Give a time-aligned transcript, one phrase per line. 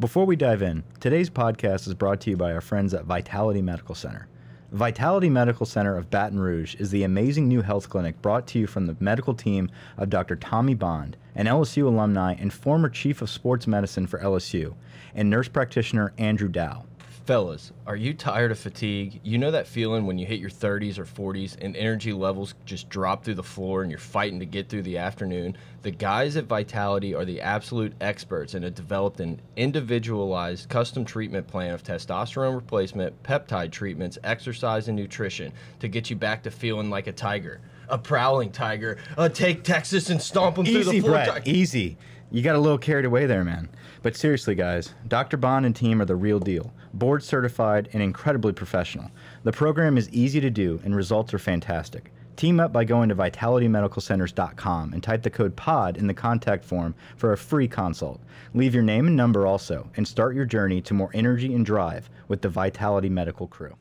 [0.00, 3.60] Before we dive in, today's podcast is brought to you by our friends at Vitality
[3.60, 4.28] Medical Center.
[4.72, 8.66] Vitality Medical Center of Baton Rouge is the amazing new health clinic brought to you
[8.66, 9.68] from the medical team
[9.98, 10.36] of Dr.
[10.36, 14.74] Tommy Bond, an LSU alumni and former chief of sports medicine for LSU,
[15.14, 16.86] and nurse practitioner Andrew Dow.
[17.30, 19.20] Fellas, are you tired of fatigue?
[19.22, 22.88] You know that feeling when you hit your 30s or 40s and energy levels just
[22.88, 25.56] drop through the floor and you're fighting to get through the afternoon?
[25.82, 31.46] The guys at Vitality are the absolute experts and have developed an individualized custom treatment
[31.46, 36.90] plan of testosterone replacement, peptide treatments, exercise, and nutrition to get you back to feeling
[36.90, 37.60] like a tiger.
[37.90, 38.98] A prowling tiger.
[39.16, 41.12] Uh, take Texas and stomp them through the floor.
[41.12, 41.46] Brett.
[41.46, 41.96] Easy.
[42.32, 43.68] You got a little carried away there, man.
[44.02, 45.36] But seriously, guys, Dr.
[45.36, 46.72] Bond and team are the real deal.
[46.94, 49.10] Board certified and incredibly professional.
[49.42, 52.12] The program is easy to do and results are fantastic.
[52.36, 56.94] Team up by going to vitalitymedicalcenters.com and type the code POD in the contact form
[57.16, 58.20] for a free consult.
[58.54, 62.08] Leave your name and number also, and start your journey to more energy and drive
[62.28, 63.74] with the Vitality Medical crew.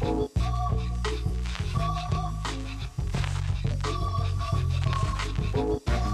[0.00, 0.32] Thank
[5.88, 6.09] you.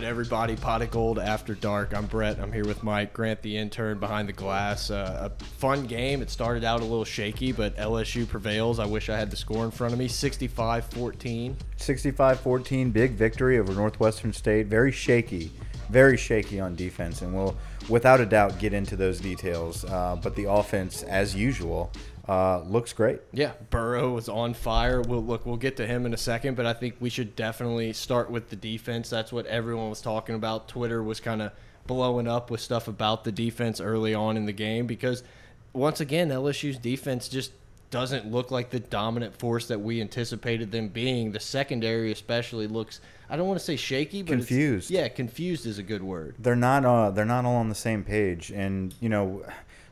[0.00, 0.56] Right, everybody.
[0.56, 1.94] Pot of Gold After Dark.
[1.94, 2.38] I'm Brett.
[2.38, 4.90] I'm here with Mike Grant, the intern behind the glass.
[4.90, 6.22] Uh, a fun game.
[6.22, 8.78] It started out a little shaky, but LSU prevails.
[8.78, 11.54] I wish I had the score in front of me 65 14.
[11.76, 14.68] 65-14 big victory over Northwestern State.
[14.68, 15.52] Very shaky,
[15.90, 17.54] very shaky on defense, and we'll
[17.90, 19.84] without a doubt get into those details.
[19.84, 21.92] Uh, but the offense, as usual,
[22.30, 23.20] uh, looks great.
[23.32, 25.00] Yeah, Burrow was on fire.
[25.02, 25.44] We'll look.
[25.44, 28.50] We'll get to him in a second, but I think we should definitely start with
[28.50, 29.10] the defense.
[29.10, 30.68] That's what everyone was talking about.
[30.68, 31.50] Twitter was kind of
[31.86, 35.24] blowing up with stuff about the defense early on in the game because
[35.72, 37.50] once again, LSU's defense just
[37.90, 41.32] doesn't look like the dominant force that we anticipated them being.
[41.32, 43.00] The secondary, especially, looks.
[43.28, 44.90] I don't want to say shaky, but it's- Confused.
[44.92, 46.36] yeah, confused is a good word.
[46.38, 46.84] They're not.
[46.84, 48.52] Uh, they're not all on the same page.
[48.52, 49.42] And you know,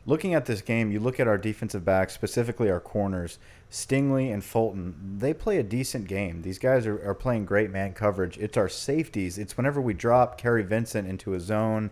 [0.09, 3.39] looking at this game, you look at our defensive backs, specifically our corners,
[3.71, 5.19] Stingley and Fulton.
[5.19, 6.41] They play a decent game.
[6.41, 8.39] These guys are, are playing great man coverage.
[8.39, 9.37] It's our safeties.
[9.37, 11.91] It's whenever we drop Kary Vincent into a zone,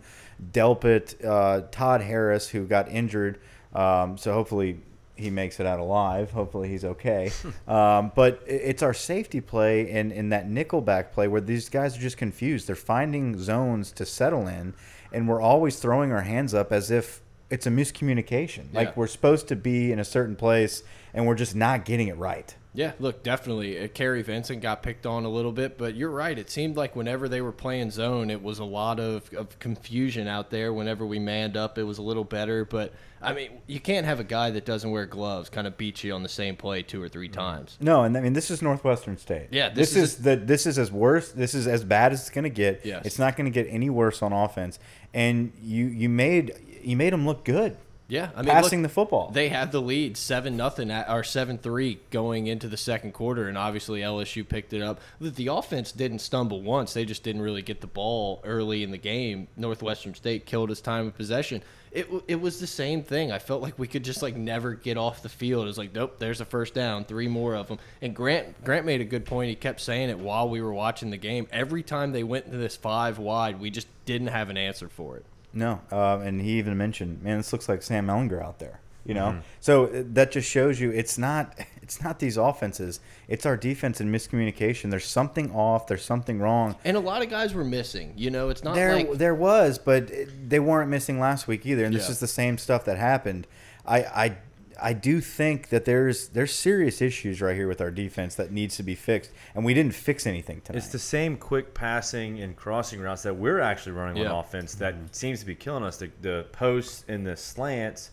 [0.51, 3.39] Delpit, uh, Todd Harris, who got injured.
[3.75, 4.81] Um, so hopefully
[5.17, 6.31] he makes it out alive.
[6.31, 7.31] Hopefully he's okay.
[7.69, 12.01] um, but it's our safety play and in that nickelback play where these guys are
[12.01, 12.67] just confused.
[12.67, 14.73] They're finding zones to settle in,
[15.13, 17.21] and we're always throwing our hands up as if
[17.51, 18.67] it's a miscommunication.
[18.73, 18.81] Yeah.
[18.81, 20.83] Like we're supposed to be in a certain place,
[21.15, 22.55] and we're just not getting it right.
[22.77, 23.83] Yeah, look, definitely.
[23.83, 26.39] Uh, Kary Vincent got picked on a little bit, but you're right.
[26.39, 30.29] It seemed like whenever they were playing zone, it was a lot of, of confusion
[30.29, 30.75] out there.
[30.75, 32.67] Whenever we manned up, it was a little better.
[32.67, 32.93] But,
[33.23, 36.13] I mean, you can't have a guy that doesn't wear gloves kind of beat you
[36.13, 37.79] on the same play two or three times.
[37.81, 39.49] No, and I mean this is Northwestern State.
[39.51, 41.33] Yeah, this, this is, is the this is as worse.
[41.33, 42.85] This is as bad as it's going to get.
[42.85, 43.07] Yes.
[43.07, 44.79] it's not going to get any worse on offense.
[45.15, 46.53] And you you made
[46.87, 47.77] you made them look good.
[48.09, 49.31] Yeah, I mean, passing look, the football.
[49.33, 53.59] They had the lead seven nothing or seven three going into the second quarter, and
[53.59, 55.01] obviously LSU picked it up.
[55.21, 58.93] The- The offense didn't stumble once; they just didn't really get the ball early in
[58.93, 59.49] the game.
[59.57, 61.65] Northwestern State killed his time of possession.
[61.91, 63.33] It it was the same thing.
[63.33, 65.65] I felt like we could just like never get off the field.
[65.65, 67.79] It was like, nope, there's a first down, three more of them.
[68.01, 69.49] And Grant Grant made a good point.
[69.49, 71.49] He kept saying it while we were watching the game.
[71.51, 75.17] Every time they went into this five wide, we just didn't have an answer for
[75.17, 75.25] it.
[75.57, 78.81] No, uh, and he even mentioned, man, this looks like Sam Ehlinger out there.
[79.05, 79.41] You know, Mm-hmm.
[79.61, 82.99] so uh, that just shows you it's not it's not these offenses.
[83.29, 84.91] It's our defense and miscommunication.
[84.91, 85.87] There's something off.
[85.87, 86.75] There's something wrong.
[86.85, 88.13] And a lot of guys were missing.
[88.17, 90.11] You know, it's not There like there was, but
[90.49, 91.85] they weren't missing last week either.
[91.85, 93.47] And this is the same stuff that happened.
[93.87, 94.37] I I
[94.81, 98.77] I do think that there's there's serious issues right here with our defense that needs
[98.77, 100.79] to be fixed, and we didn't fix anything tonight.
[100.79, 104.33] It's the same quick passing and crossing routes that we're actually running Yeah.
[104.33, 105.97] on offense that seems to be killing us.
[105.97, 108.11] The, the posts and the slants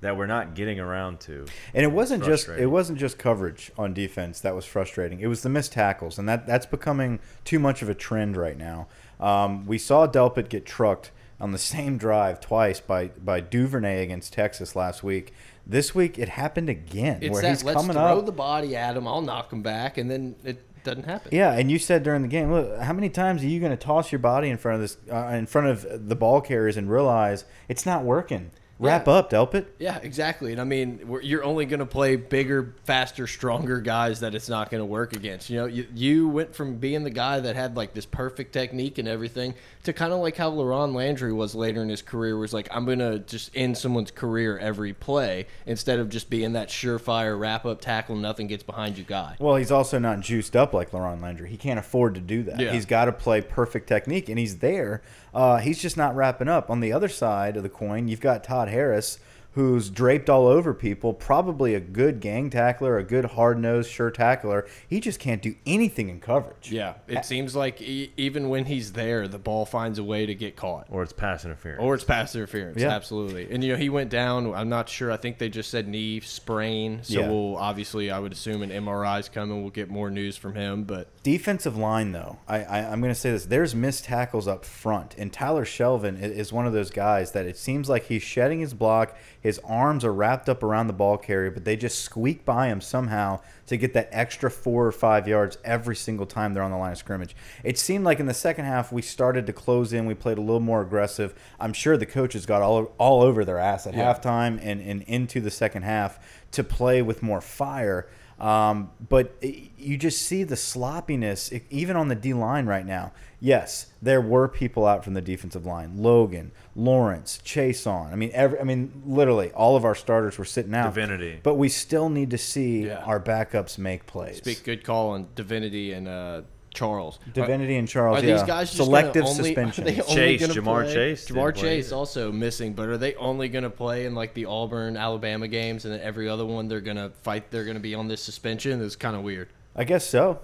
[0.00, 1.44] that we're not getting around to.
[1.74, 5.20] And it wasn't just it wasn't just coverage on defense that was frustrating.
[5.20, 8.56] It was the missed tackles, and that that's becoming too much of a trend right
[8.56, 8.88] now.
[9.18, 14.32] Um, we saw Delpit get trucked on the same drive twice by by Duvernay against
[14.32, 15.32] Texas last week.
[15.70, 18.26] This week it happened again, it's where that he's let's coming throw up.
[18.26, 19.06] the body at him.
[19.06, 21.30] I'll knock him back, and then it doesn't happen.
[21.32, 23.76] Yeah, and you said during the game, look, how many times are you going to
[23.76, 26.90] toss your body in front of this, uh, in front of the ball carriers, and
[26.90, 28.50] realize it's not working?
[28.80, 29.12] Wrap Yeah.
[29.12, 29.66] up, Delpit.
[29.78, 30.52] Yeah, exactly.
[30.52, 34.48] And I mean, we're, you're only going to play bigger, faster, stronger guys that it's
[34.48, 35.50] not going to work against.
[35.50, 38.96] You know, you, you went from being the guy that had like this perfect technique
[38.98, 39.54] and everything
[39.84, 42.84] to kind of like how LaRon Landry was later in his career, was like, I'm
[42.86, 47.66] going to just end someone's career every play instead of just being that surefire wrap
[47.66, 49.36] up tackle, nothing gets behind you guy.
[49.38, 51.50] Well, he's also not juiced up like LaRon Landry.
[51.50, 52.58] He can't afford to do that.
[52.58, 52.72] Yeah.
[52.72, 55.02] He's got to play perfect technique, and he's there.
[55.34, 56.70] Uh, he's just not wrapping up.
[56.70, 59.18] On the other side of the coin, you've got Todd Harris,
[59.54, 64.10] who's draped all over people, probably a good gang tackler, a good hard nosed, sure
[64.10, 64.66] tackler.
[64.88, 66.70] He just can't do anything in coverage.
[66.70, 70.34] Yeah, it seems like e even when he's there, the ball finds a way to
[70.34, 70.86] get caught.
[70.88, 71.82] Or it's pass interference.
[71.82, 72.90] Or it's pass interference, Yeah.
[72.90, 73.48] absolutely.
[73.50, 74.54] And you know, he went down.
[74.54, 75.10] I'm not sure.
[75.10, 77.00] I think they just said knee sprain.
[77.02, 77.28] So Yeah.
[77.28, 79.62] we'll obviously, I would assume an MRI's coming.
[79.62, 80.84] We'll get more news from him.
[80.84, 84.64] But Defensive line, though, I, I, I'm going to say this: there's missed tackles up
[84.64, 88.60] front, and Tyler Shelvin is one of those guys that it seems like he's shedding
[88.60, 89.16] his block.
[89.40, 92.80] His arms are wrapped up around the ball carrier, but they just squeak by him
[92.80, 96.76] somehow to get that extra four or five yards every single time they're on the
[96.76, 97.34] line of scrimmage.
[97.64, 100.04] It seemed like in the second half we started to close in.
[100.06, 101.34] We played a little more aggressive.
[101.58, 104.12] I'm sure the coaches got all all over their ass at Yeah.
[104.12, 106.18] halftime and, and into the second half
[106.52, 108.06] to play with more fire.
[108.40, 112.86] Um, but it, you just see the sloppiness, e- even on the D line right
[112.86, 113.12] now.
[113.42, 118.12] Yes, there were people out from the defensive line: Logan, Lawrence, Chase on.
[118.12, 120.94] I mean, every, I mean, literally all of our starters were sitting out.
[120.94, 121.40] Divinity.
[121.42, 122.98] But we still need to see Yeah.
[123.04, 124.38] our backups make plays.
[124.38, 126.42] speak good call on Divinity and uh,
[126.72, 127.18] Charles.
[127.32, 128.22] Divinity and Charles.
[128.22, 128.36] Are yeah.
[128.36, 129.84] these guys just selective only, suspension?
[129.88, 130.94] Are they only Chase, Ja'Marr play?
[130.94, 131.96] Chase Ja'Marr Chase either.
[131.96, 135.84] also missing, but are they only going to play in like the Auburn, Alabama games,
[135.84, 137.50] and then every other one they're going to fight?
[137.50, 138.82] They're going to be on this suspension.
[138.82, 139.48] It's kind of weird.
[139.74, 140.40] I guess so.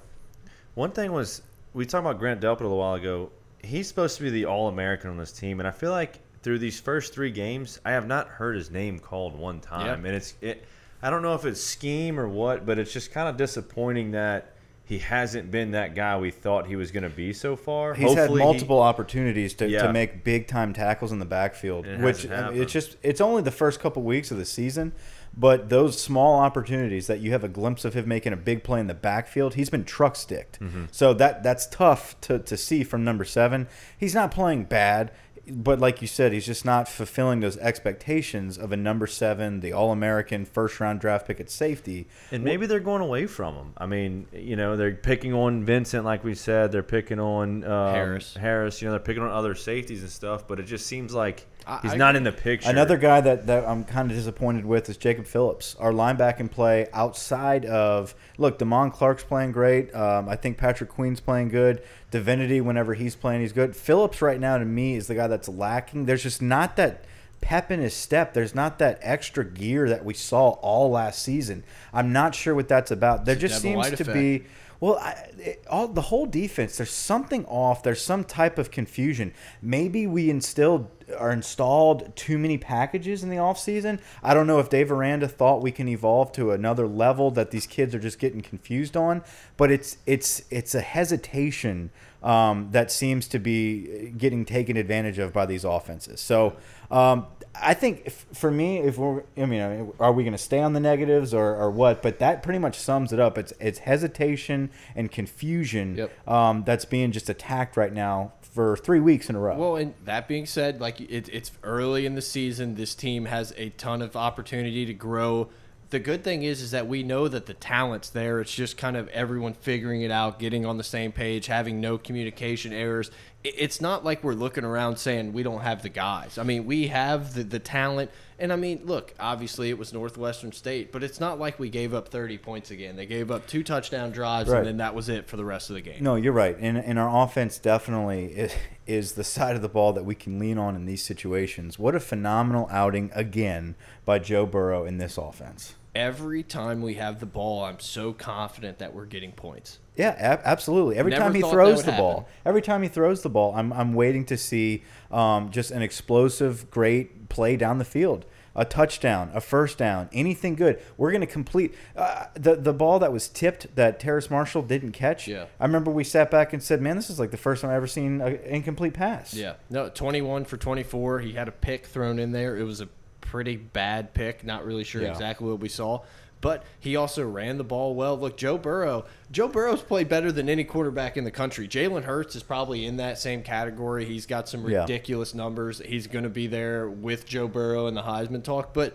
[0.75, 1.43] One thing was
[1.75, 3.31] we talked about Grant Delpit a little while ago.
[3.63, 6.59] He's supposed to be the All American on this team, and I feel like through
[6.59, 10.03] these first three games, I have not heard his name called one time.
[10.03, 10.09] Yeah.
[10.09, 10.65] And it's it.
[11.03, 14.56] I don't know if it's scheme or what, but it's just kind of disappointing that
[14.87, 17.93] he hasn't been that guy we thought he was going to be so far.
[17.95, 19.83] He's had Hopefully he- multiple opportunities to, Yeah.
[19.83, 23.21] to make big time tackles in the backfield, It which I mean, it's just it's
[23.21, 24.93] only the first couple weeks of the season,
[25.37, 28.79] but those small opportunities that you have a glimpse of him making a big play
[28.81, 30.61] in the backfield, he's been truck sticked.
[30.61, 30.85] Mm-hmm.
[30.93, 33.67] So that that's tough to, to see from number seven.
[33.99, 35.11] He's not playing bad.
[35.49, 39.73] But like you said, he's just not fulfilling those expectations of a number seven, the
[39.73, 42.09] All American first round draft pick at safety.
[42.33, 43.73] And maybe they're going away from him.
[43.79, 46.73] I mean, you know, they're picking on Vincent, like we said.
[46.73, 48.35] They're picking on um, Harris.
[48.35, 48.83] Harris.
[48.83, 50.49] You know, they're picking on other safeties and stuff.
[50.49, 52.19] But it just seems like I- he's I not agree.
[52.19, 52.71] in the picture.
[52.71, 55.75] Another guy that, that I'm kind of disappointed with is Jacob Phillips.
[55.79, 59.95] Our linebacking play outside of look, Damone Clark's playing great.
[59.95, 61.83] Um, I think Patrick Queen's playing good.
[62.11, 63.75] Divinity, whenever he's playing, he's good.
[63.75, 66.07] Phillips right now to me is the guy that's lacking.
[66.07, 67.05] There's just not that
[67.41, 68.33] pep in his step.
[68.33, 71.65] There's not that extra gear that we saw all last season.
[71.93, 73.25] I'm not sure what that's about.
[73.25, 74.13] There It's just seems to effect.
[74.15, 74.45] be
[74.81, 76.77] well, I, it, all the whole defense.
[76.77, 77.83] There's something off.
[77.83, 79.33] There's some type of confusion.
[79.63, 84.01] Maybe we instilled or installed too many packages in the offseason.
[84.23, 87.67] I don't know if Dave Aranda thought we can evolve to another level that these
[87.67, 89.23] kids are just getting confused on.
[89.57, 91.91] But it's it's it's a hesitation
[92.23, 96.21] um, that seems to be getting taken advantage of by these offenses.
[96.21, 96.57] So.
[96.91, 97.27] Um,
[97.61, 100.73] I think if, for me, if we're, I mean, are we going to stay on
[100.75, 102.03] the negatives or, or what?
[102.03, 103.39] But that pretty much sums it up.
[103.39, 106.29] It's it's hesitation and confusion Yep.
[106.29, 109.57] um, that's being just attacked right now for three weeks in a row.
[109.57, 112.75] Well, and that being said, like it, it's early in the season.
[112.75, 115.49] This team has a ton of opportunity to grow.
[115.91, 118.41] The good thing is, is that we know that the talent's there.
[118.41, 121.97] It's just kind of everyone figuring it out, getting on the same page, having no
[121.97, 123.11] communication errors.
[123.57, 126.39] It's not like we're looking around saying we don't have the guys.
[126.39, 128.11] I mean, we have the, the talent.
[128.39, 131.95] And I mean, look, obviously it was Northwestern State, but it's not like we gave
[131.95, 132.95] up 30 points again.
[132.97, 134.59] They gave up two touchdown drives, Right.
[134.59, 136.03] and then that was it for the rest of the game.
[136.03, 136.57] no, you're right.
[136.61, 138.53] And, and our offense definitely is,
[138.87, 141.79] is the side of the ball that we can lean on in these situations.
[141.79, 143.75] What a phenomenal outing again
[144.05, 145.75] by Joe Burrow in this offense.
[145.97, 149.79] Every time we have the ball, I'm so confident that we're getting points.
[149.97, 150.97] Yeah, ab- absolutely.
[150.97, 152.33] Every Never time he throws the ball, happen.
[152.45, 156.71] every time he throws the ball, I'm I'm waiting to see um, just an explosive,
[156.71, 160.83] great play down the field, a touchdown, a first down, anything good.
[160.99, 164.93] We're going to complete uh, the the ball that was tipped that Terrace Marshall didn't
[164.93, 165.27] catch.
[165.27, 165.47] Yeah.
[165.59, 167.77] I remember we sat back and said, "Man, this is like the first time I've
[167.79, 169.55] ever seen an incomplete pass." Yeah.
[169.71, 171.21] No, 21 for 24.
[171.21, 172.55] He had a pick thrown in there.
[172.59, 172.89] It was a
[173.27, 174.45] pretty bad pick.
[174.45, 175.11] Not really sure Yeah.
[175.13, 176.01] exactly what we saw.
[176.43, 178.17] but he also ran the ball well.
[178.17, 181.67] Look, Joe Burrow, Joe Burrow's played better than any quarterback in the country.
[181.67, 184.05] Jalen Hurts is probably in that same category.
[184.05, 184.83] He's got some Yeah.
[184.83, 185.81] ridiculous numbers.
[185.85, 188.95] He's going to be there with Joe Burrow in the Heisman talk, but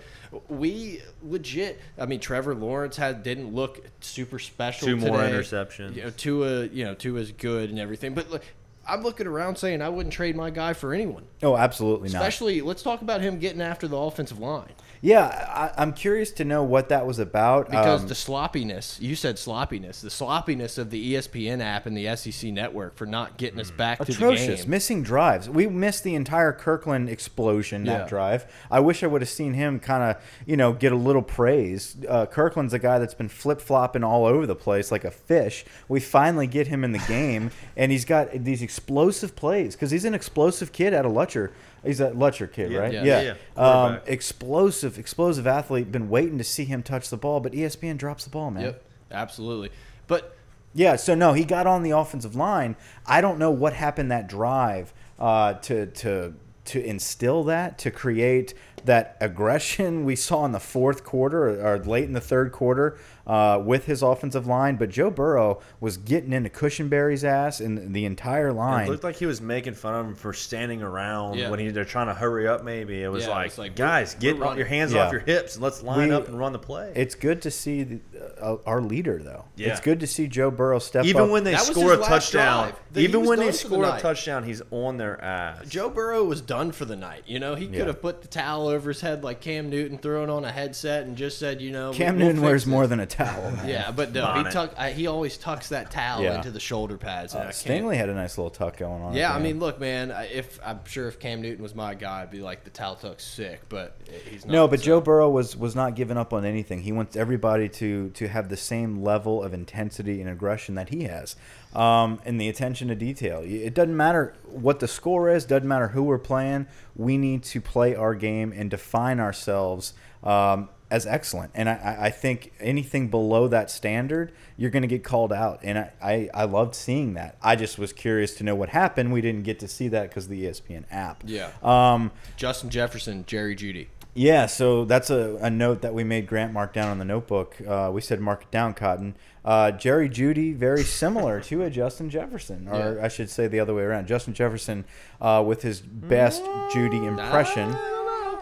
[0.50, 1.82] we legit.
[1.98, 4.88] I mean, Trevor Lawrence had didn't look super special.
[4.88, 5.96] Two more interceptions.
[5.96, 8.44] You know, Tua, you know, Tua's good and everything, but look,
[8.88, 11.24] I'm looking around saying I wouldn't trade my guy for anyone.
[11.44, 12.18] Oh, absolutely not.
[12.22, 14.70] Especially, let's talk about him getting after the offensive line
[15.02, 17.70] Yeah, I, I'm curious to know what that was about.
[17.70, 19.00] because Um, the sloppiness.
[19.02, 20.02] You said sloppiness.
[20.02, 23.72] The sloppiness of the E ESPN app and the SEC network for not getting us
[23.72, 24.70] back to the atrocious, game.
[24.70, 25.50] missing drives.
[25.50, 28.08] We missed the entire Kirklin explosion that Yeah.
[28.08, 28.46] drive.
[28.70, 31.96] I wish I would have seen him kind of, you know, get a little praise.
[32.08, 35.66] Uh, Kirklin's a guy that's been flip flopping all over the place like a fish.
[35.88, 40.06] We finally get him in the game, and he's got these explosive plays because he's
[40.06, 41.52] an explosive kid out of Lutcher.
[41.86, 42.94] He's a Lutcher kid, Yeah, right?
[42.94, 43.62] yeah, yeah, yeah.
[43.62, 45.92] Um, explosive, explosive athlete.
[45.92, 48.64] Been waiting to see him touch the ball, but E ESPN drops the ball, man.
[48.64, 49.70] Yep, absolutely.
[50.08, 50.36] But
[50.74, 52.76] Yeah, so no, he got on the offensive line.
[53.06, 56.34] I don't know what happened that drive uh, to to
[56.64, 58.54] to instill that to create
[58.86, 62.98] that aggression we saw in the fourth quarter or, or late in the third quarter
[63.28, 64.76] uh, with his offensive line.
[64.76, 68.88] But Joe Burrow was getting into Cushenberry's ass and the entire line.
[68.88, 71.50] It looked like he was making fun of him for standing around Yeah.
[71.50, 72.64] when he, they're trying to hurry up.
[72.64, 75.06] Maybe it was Yeah, like, it's like, guys, we're- get we're your hands Yeah.
[75.06, 76.92] off your hips and let's line We- up and run the play.
[76.96, 78.00] it's good to see the,
[78.42, 79.46] uh, our leader though.
[79.56, 79.70] Yeah.
[79.70, 81.30] It's good to see Joe Burrow step even up.
[81.30, 82.80] when they That score a touchdown, drive.
[82.94, 85.68] That he even when done they for the score a touchdown, he's on their ass.
[85.68, 87.24] Joe Burrow was done for the night.
[87.28, 87.86] You know, he could Yeah.
[87.86, 91.16] have put the towel over his head like Cam Newton, thrown on a headset, and
[91.16, 92.70] just said, you know, Cam we'll Newton fix wears it.
[92.70, 93.52] more than a towel.
[93.52, 93.68] Man.
[93.72, 94.74] Yeah, but no, he tuck.
[94.78, 96.36] I, he always tucks that towel Yeah.
[96.38, 97.34] into the shoulder pads.
[97.34, 99.14] and Uh, Stingley had a nice little tuck going on.
[99.14, 100.12] Yeah, I mean, look, man.
[100.32, 103.24] If I'm sure if Cam Newton was my guy, I'd be like the towel tuck's
[103.24, 103.96] sick, but
[104.30, 104.52] he's not.
[104.52, 106.82] No, but so- Joe Burrow was was not giving up on anything.
[106.82, 111.04] He wants everybody to to have the same level of intensity and aggression that he
[111.04, 111.36] has,
[111.74, 113.42] um, and the attention to detail.
[113.44, 115.46] It doesn't matter what the score is.
[115.46, 116.68] Doesn't matter who we're playing.
[116.96, 119.94] We need to play our game and define ourselves.
[120.24, 125.06] Um, as excellent, and I- I, think anything below that standard, you're going to get
[125.06, 125.62] called out.
[125.64, 127.38] And I, I, I loved seeing that.
[127.42, 129.14] I just was curious to know what happened.
[129.14, 131.24] We didn't get to see that because the ESPN app.
[131.26, 131.52] Yeah.
[131.64, 133.88] Um, Justin Jefferson, Jerry Jeudy.
[134.14, 137.56] Yeah, so that's a, a note that we made Grant mark down on the notebook.
[137.66, 139.16] Uh, we said mark it down, Cotton.
[139.46, 143.06] Uh, Jerry Jeudy, very similar to a Justin Jefferson, or Yeah.
[143.06, 144.08] I should say the other way around.
[144.08, 144.84] Justin Jefferson
[145.22, 147.74] uh, with his best Jeudy impression.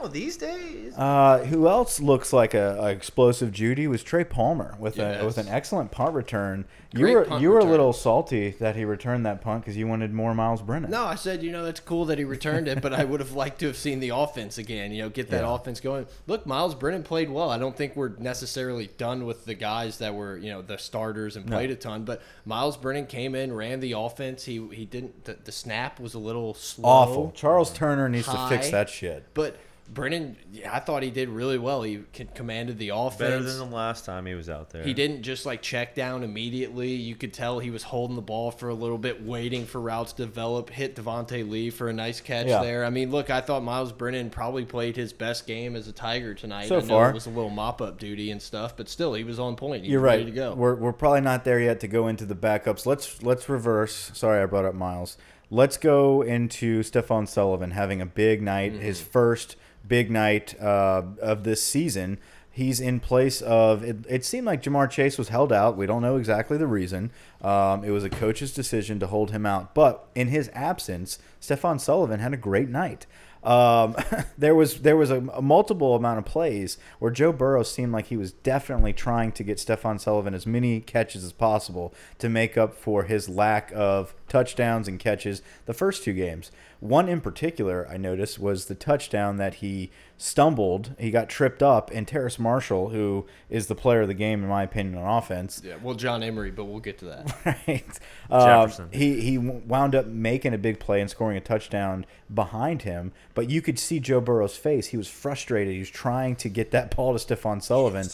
[0.01, 0.07] Know.
[0.07, 4.97] These days, Uh, who else looks like a, a explosive Jeudy was Trey Palmer with
[4.99, 6.65] a with an excellent punt return.
[6.91, 9.87] You Great were you were a little salty that he returned that punt because you
[9.87, 10.89] wanted more Myles Brennan.
[10.89, 13.33] No, I said, you know, that's cool that he returned it, but I would have
[13.33, 15.53] liked to have seen the offense again, you know, get that Yeah.
[15.53, 16.07] offense going.
[16.25, 17.51] Look, Myles Brennan played well.
[17.51, 21.35] I don't think we're necessarily done with the guys that were, you know, the starters
[21.35, 24.45] and played a ton, but Myles Brennan came in, ran the offense.
[24.45, 26.89] He he didn't the, the snap was a little slow.
[26.89, 27.31] Awful.
[27.35, 29.25] Charles Turner needs to fix that shit.
[29.35, 29.57] But
[29.91, 31.81] Brennan, yeah, I thought he did really well.
[31.81, 32.03] He
[32.35, 33.17] commanded the offense.
[33.19, 34.83] better than the last time he was out there.
[34.83, 36.89] He didn't just like check down immediately.
[36.89, 40.13] You could tell he was holding the ball for a little bit, waiting for routes
[40.13, 40.69] to develop.
[40.69, 42.61] Hit Devonta Lee for a nice catch Yeah.
[42.61, 42.85] there.
[42.85, 46.33] I mean, look, I thought Myles Brennan probably played his best game as a Tiger
[46.33, 46.67] tonight.
[46.67, 47.09] So I know far.
[47.09, 49.85] it was a little mop up duty and stuff, but still, he was on point.
[49.85, 50.19] He You're was right.
[50.19, 50.53] ready to go.
[50.53, 52.85] We're, we're probably not there yet to go into the backups.
[52.85, 54.11] Let's let's reverse.
[54.13, 55.17] Sorry, I brought up Myles.
[55.51, 58.81] Let's go into Stephon Sullivan having a big night, Mm-hmm.
[58.81, 59.55] his first
[59.87, 62.19] big night uh, of this season.
[62.51, 63.83] He's in place of.
[63.83, 65.77] It, it seemed like Ja'Marr Chase was held out.
[65.77, 67.11] We don't know exactly the reason.
[67.41, 69.73] Um, it was a coach's decision to hold him out.
[69.73, 73.05] But in his absence, Stephon Sullivan had a great night.
[73.43, 73.95] Um,
[74.37, 78.07] there was there was a, a multiple amount of plays where Joe Burrow seemed like
[78.07, 82.57] he was definitely trying to get Stephon Sullivan as many catches as possible to make
[82.57, 86.51] up for his lack of touchdowns and catches the first two games.
[86.79, 91.91] One in particular I noticed was the touchdown that he stumbled, he got tripped up,
[91.93, 95.61] and Terrace Marshall, who is the player of the game in my opinion on offense,
[95.63, 97.35] yeah, well, John Emery, but we'll get to that.
[97.67, 97.99] right?
[98.29, 103.11] Uh, he he wound up making a big play and scoring a touchdown behind him,
[103.33, 104.87] but you could see Joe Burrow's face.
[104.87, 105.73] He was frustrated.
[105.73, 108.07] He was trying to get that ball to Stephon Sullivan.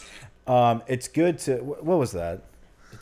[0.46, 2.42] Um, it's good to what was that?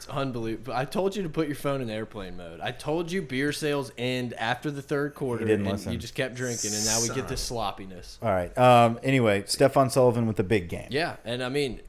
[0.05, 0.75] It's unbelievable.
[0.75, 2.61] I told you to put your phone in airplane mode.
[2.61, 5.93] I told you beer sales end after the third quarter, didn't and listen.
[5.93, 8.19] you just kept drinking, and now we get this sloppiness.
[8.23, 8.57] All right.
[8.59, 10.89] Um, anyway, Stephon Sullivan with the big game.
[10.91, 11.81] Yeah, and I mean,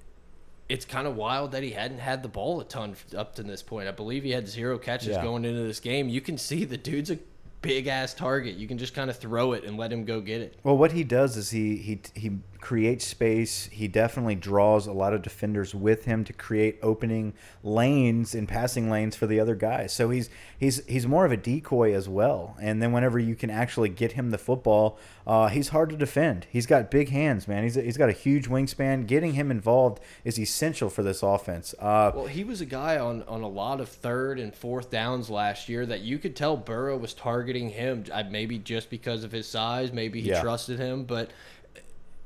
[0.69, 3.61] it's kind of wild that he hadn't had the ball a ton up to this
[3.61, 3.89] point.
[3.89, 5.21] I believe he had zero catches Yeah.
[5.23, 6.07] going into this game.
[6.07, 7.19] You can see the dude's a
[7.61, 8.55] big ass target.
[8.55, 10.57] You can just kind of throw it and let him go get it.
[10.63, 12.31] Well, what he does is he he he
[12.65, 13.69] creates space.
[13.71, 18.89] He definitely draws a lot of defenders with him to create opening lanes and passing
[18.89, 19.93] lanes for the other guys.
[19.93, 22.57] So he's he's he's more of a decoy as well.
[22.59, 26.47] And then whenever you can actually get him the football, uh, he's hard to defend.
[26.49, 27.61] He's got big hands, man.
[27.61, 29.05] He's he's got a huge wingspan.
[29.05, 31.75] Getting him involved is essential for this offense.
[31.77, 35.29] Uh, Well, he was a guy on, on a lot of third and fourth downs
[35.29, 38.05] last year that you could tell Burrow was targeting him.
[38.11, 40.41] uh, Maybe just because of his size, maybe he Yeah.
[40.41, 41.03] trusted him.
[41.03, 41.29] But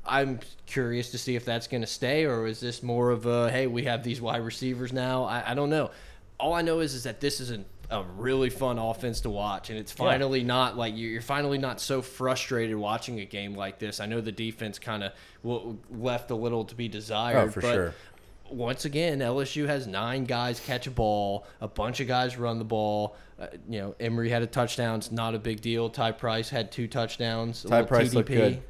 [0.04, 3.50] I'm curious to see if that's going to stay, or is this more of a
[3.50, 5.24] hey, we have these wide receivers now?
[5.24, 5.90] I, I don't know.
[6.38, 9.68] All I know is is that this is an, a really fun offense to watch,
[9.68, 13.78] and it's finally not like you're you're finally not so frustrated watching a game like
[13.78, 14.00] this.
[14.00, 15.12] I know the defense kind of
[15.90, 17.94] left a little to be desired, Oh, for but sure.
[18.50, 22.64] once again, LSU has nine guys catch a ball, a bunch of guys run the
[22.64, 23.16] ball.
[23.38, 24.98] Uh, you know, Emery had a touchdown.
[24.98, 25.88] It's not a big deal.
[25.88, 27.62] Ty Price had two touchdowns.
[27.64, 28.14] Ty Price TDP.
[28.14, 28.62] looked good.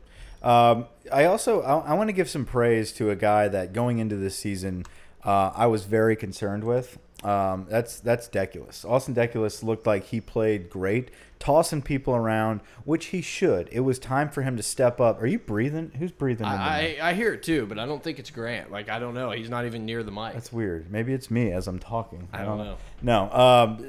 [0.43, 3.99] Um, I also I, I want to give some praise to a guy that going
[3.99, 4.85] into this season
[5.25, 6.99] uh, I was very concerned with.
[7.23, 8.89] Um, that's that's Deculus.
[8.89, 13.69] Austin Deculus looked like he played great, tossing people around, which he should.
[13.71, 15.21] It was time for him to step up.
[15.21, 15.93] Are you breathing?
[15.99, 16.47] Who's breathing?
[16.47, 16.67] in the mic?
[16.67, 18.73] I, I I hear it too, but I don't think it's Grant.
[18.73, 19.33] Like I don't know.
[19.33, 20.33] He's not even near the mic.
[20.33, 20.91] That's weird.
[20.91, 22.29] Maybe it's me as I'm talking.
[22.33, 22.79] I don't know.
[23.03, 23.85] No, um,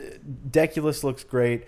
[0.49, 1.63] Deculus looks great.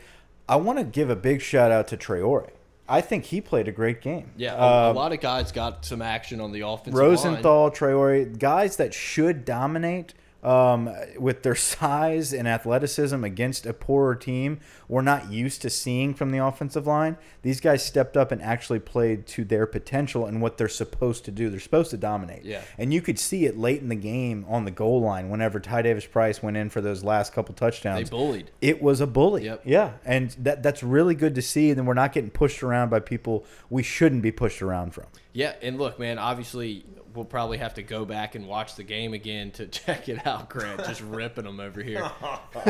[0.50, 2.50] I want to give a big shout out to Traore.
[2.88, 4.32] I think he played a great game.
[4.36, 7.08] yeah, a, a Um, lot of guys got some action on the offensive line.
[7.10, 14.16] Rosenthal, Traore, guys that should dominate um, with their size and athleticism against a poorer
[14.16, 17.18] team, we're not used to seeing from the offensive line.
[17.42, 21.32] These guys stepped up and actually played to their potential and what they're supposed to
[21.32, 21.50] do.
[21.50, 22.44] They're supposed to dominate.
[22.44, 22.62] Yeah.
[22.78, 25.84] And you could see it late in the game on the goal line whenever Ty
[25.84, 28.10] Davis Price went in for those last couple touchdowns.
[28.10, 28.52] They bullied.
[28.60, 29.46] It was a bully.
[29.46, 29.62] Yep.
[29.66, 31.70] Yeah, and that that's really good to see.
[31.70, 35.06] And then we're not getting pushed around by people we shouldn't be pushed around from.
[35.32, 36.20] Yeah, and look, man.
[36.20, 36.86] Obviously,
[37.16, 40.50] we'll probably have to go back and watch the game again to check it out.
[40.50, 42.10] Grant just ripping them over here.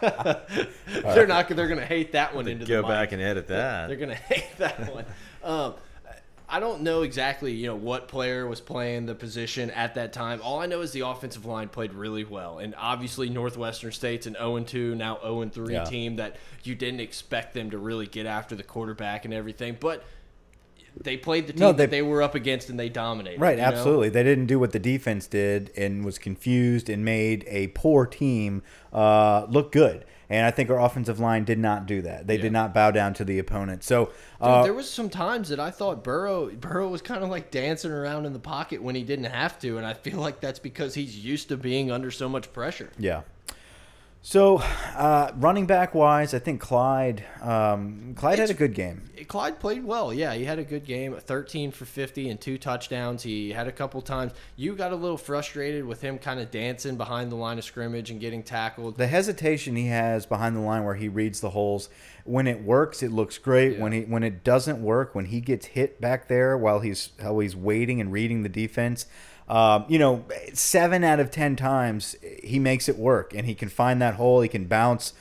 [0.00, 1.48] they're not.
[1.48, 2.88] They're gonna hate that one into Go the mic.
[2.88, 3.88] back and edit that.
[3.88, 5.04] They're gonna hate that one.
[5.42, 5.74] Um,
[6.52, 10.40] I don't know exactly, you know, what player was playing the position at that time.
[10.42, 14.34] All I know is the offensive line played really well, and obviously Northwestern State's an
[14.34, 15.84] 0 2 now 0 3 Yeah.
[15.84, 20.02] team that you didn't expect them to really get after the quarterback and everything, but.
[21.02, 23.40] They played the team No, that they- they were up against, and they dominated.
[23.40, 23.68] Right, you know?
[23.68, 24.10] absolutely.
[24.10, 28.62] They didn't do what the defense did and was confused and made a poor team
[28.92, 30.04] uh, look good.
[30.28, 32.26] And I think our offensive line did not do that.
[32.28, 32.42] They Yeah.
[32.42, 33.82] did not bow down to the opponent.
[33.82, 37.30] So, Dude, uh, there was some times that I thought Burrow Burrow was kind of
[37.30, 40.40] like dancing around in the pocket when he didn't have to, and I feel like
[40.40, 42.90] that's because he's used to being under so much pressure.
[42.98, 43.22] yeah.
[44.22, 49.02] So, uh, running back wise, I think Clyde um, Clyde had a good game.
[49.28, 50.12] Clyde played well.
[50.12, 51.16] Yeah, he had a good game.
[51.18, 53.22] 13 for 50 and two touchdowns.
[53.22, 54.32] He had a couple times.
[54.56, 58.10] You got a little frustrated with him kind of dancing behind the line of scrimmage
[58.10, 58.98] and getting tackled.
[58.98, 61.88] The hesitation he has behind the line where he reads the holes,
[62.30, 63.78] when it works, it looks great.
[63.78, 67.38] When he when it doesn't work, when he gets hit back there while he's while
[67.40, 69.06] he's waiting and reading the defense,
[69.48, 73.68] um, you know, seven out of ten times he makes it work and he can
[73.68, 74.40] find that hole.
[74.40, 75.12] He can bounce.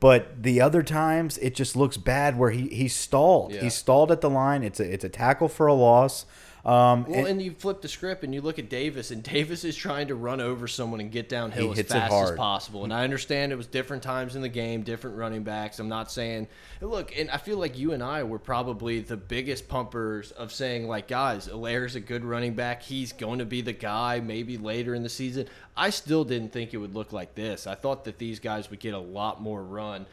[0.00, 3.52] But the other times it just looks bad where he, he stalled.
[3.52, 3.62] Yeah.
[3.62, 4.62] He stalled at the line.
[4.62, 6.26] It's a it's a tackle for a loss.
[6.64, 9.64] Um, Well, and- and you flip the script and you look at Davis, and Davis
[9.64, 12.84] is trying to run over someone and get downhill as fast as possible.
[12.84, 15.78] And I understand it was different times in the game, different running backs.
[15.78, 16.48] I'm not saying,
[16.80, 20.88] look, and I feel like you and I were probably the biggest pumpers of saying,
[20.88, 22.82] like, guys, Helaire's a good running back.
[22.82, 25.46] He's going to be the guy maybe later in the season.
[25.76, 27.66] I still didn't think it would look like this.
[27.66, 30.06] I thought that these guys would get a lot more run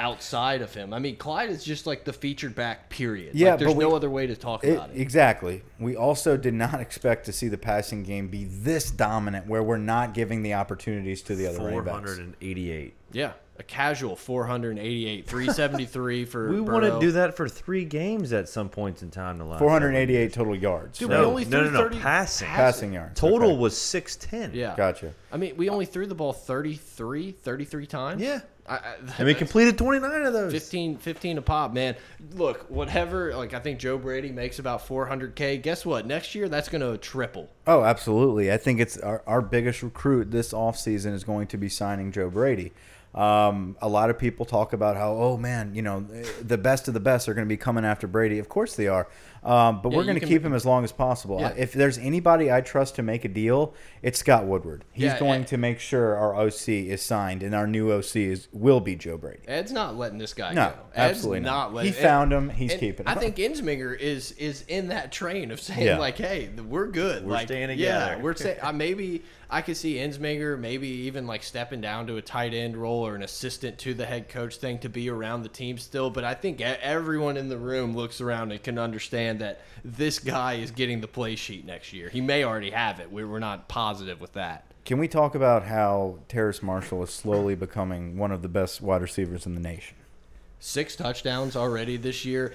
[0.00, 0.92] outside of him.
[0.94, 3.34] I mean, Clyde is just like the featured back, period.
[3.34, 4.98] Yeah, like, there's we- no other way to talk It- about it.
[5.00, 5.62] Exactly.
[5.78, 9.76] We also did not expect to see the passing game be this dominant, where we're
[9.76, 12.14] not giving the opportunities to the other running backs.
[12.16, 12.94] 488.
[13.12, 16.50] Yeah, a casual 488, 373 for.
[16.50, 19.36] We want to do that for three games at some points in time.
[19.38, 20.98] The last 488 total yards.
[20.98, 21.18] Dude, right?
[21.18, 22.48] we No, only no, threw no, no, 30 passing.
[22.48, 23.20] passing yards.
[23.20, 23.58] Total Okay.
[23.58, 24.58] was 610.
[24.58, 25.12] Yeah, Gotcha.
[25.32, 28.22] I mean, we only threw the ball 33, 33 times.
[28.22, 28.40] Yeah.
[28.70, 30.52] I, I, And we completed 29 of those.
[30.52, 31.96] 15, 15 a pop, man.
[32.34, 33.34] Look, whatever.
[33.34, 35.60] Like I think Joe Brady makes about 400k.
[35.60, 36.06] Guess what?
[36.06, 37.50] Next year, that's going to triple.
[37.66, 38.52] Oh, absolutely.
[38.52, 42.30] I think it's our, our biggest recruit this offseason is going to be signing Joe
[42.30, 42.72] Brady.
[43.12, 46.06] Um, a lot of people talk about how, oh man, you know,
[46.40, 48.38] the best of the best are going to be coming after Brady.
[48.38, 49.08] Of course they are.
[49.42, 51.40] Um, but Yeah, we're going to keep him as long as possible.
[51.40, 51.54] Yeah.
[51.56, 54.84] If there's anybody I trust to make a deal, it's Scott Woodward.
[54.92, 58.16] He's Yeah, going and- to make sure our OC is signed, and our new OC
[58.26, 59.40] is will be Joe Brady.
[59.48, 60.74] Ed's not letting this guy No, go.
[60.94, 61.50] Ed's absolutely not.
[61.68, 61.74] not.
[61.74, 61.92] letting.
[61.94, 65.60] He found him, he's and keeping I think Ensminger is is in that train of
[65.60, 65.98] saying Yeah.
[65.98, 67.24] like, "Hey, we're good.
[67.24, 69.22] We're like, staying Yeah, we're saying uh, maybe
[69.52, 73.16] I could see Ensminger maybe even like stepping down to a tight end role or
[73.16, 76.10] an assistant to the head coach thing to be around the team still.
[76.10, 80.54] But I think everyone in the room looks around and can understand that this guy
[80.54, 82.08] is getting the play sheet next year.
[82.08, 83.10] He may already have it.
[83.10, 84.64] We- We're not positive with that.
[84.84, 89.02] Can we talk about how Terrace Marshall is slowly becoming one of the best wide
[89.02, 89.96] receivers in the nation?
[90.58, 92.52] Six touchdowns already this year.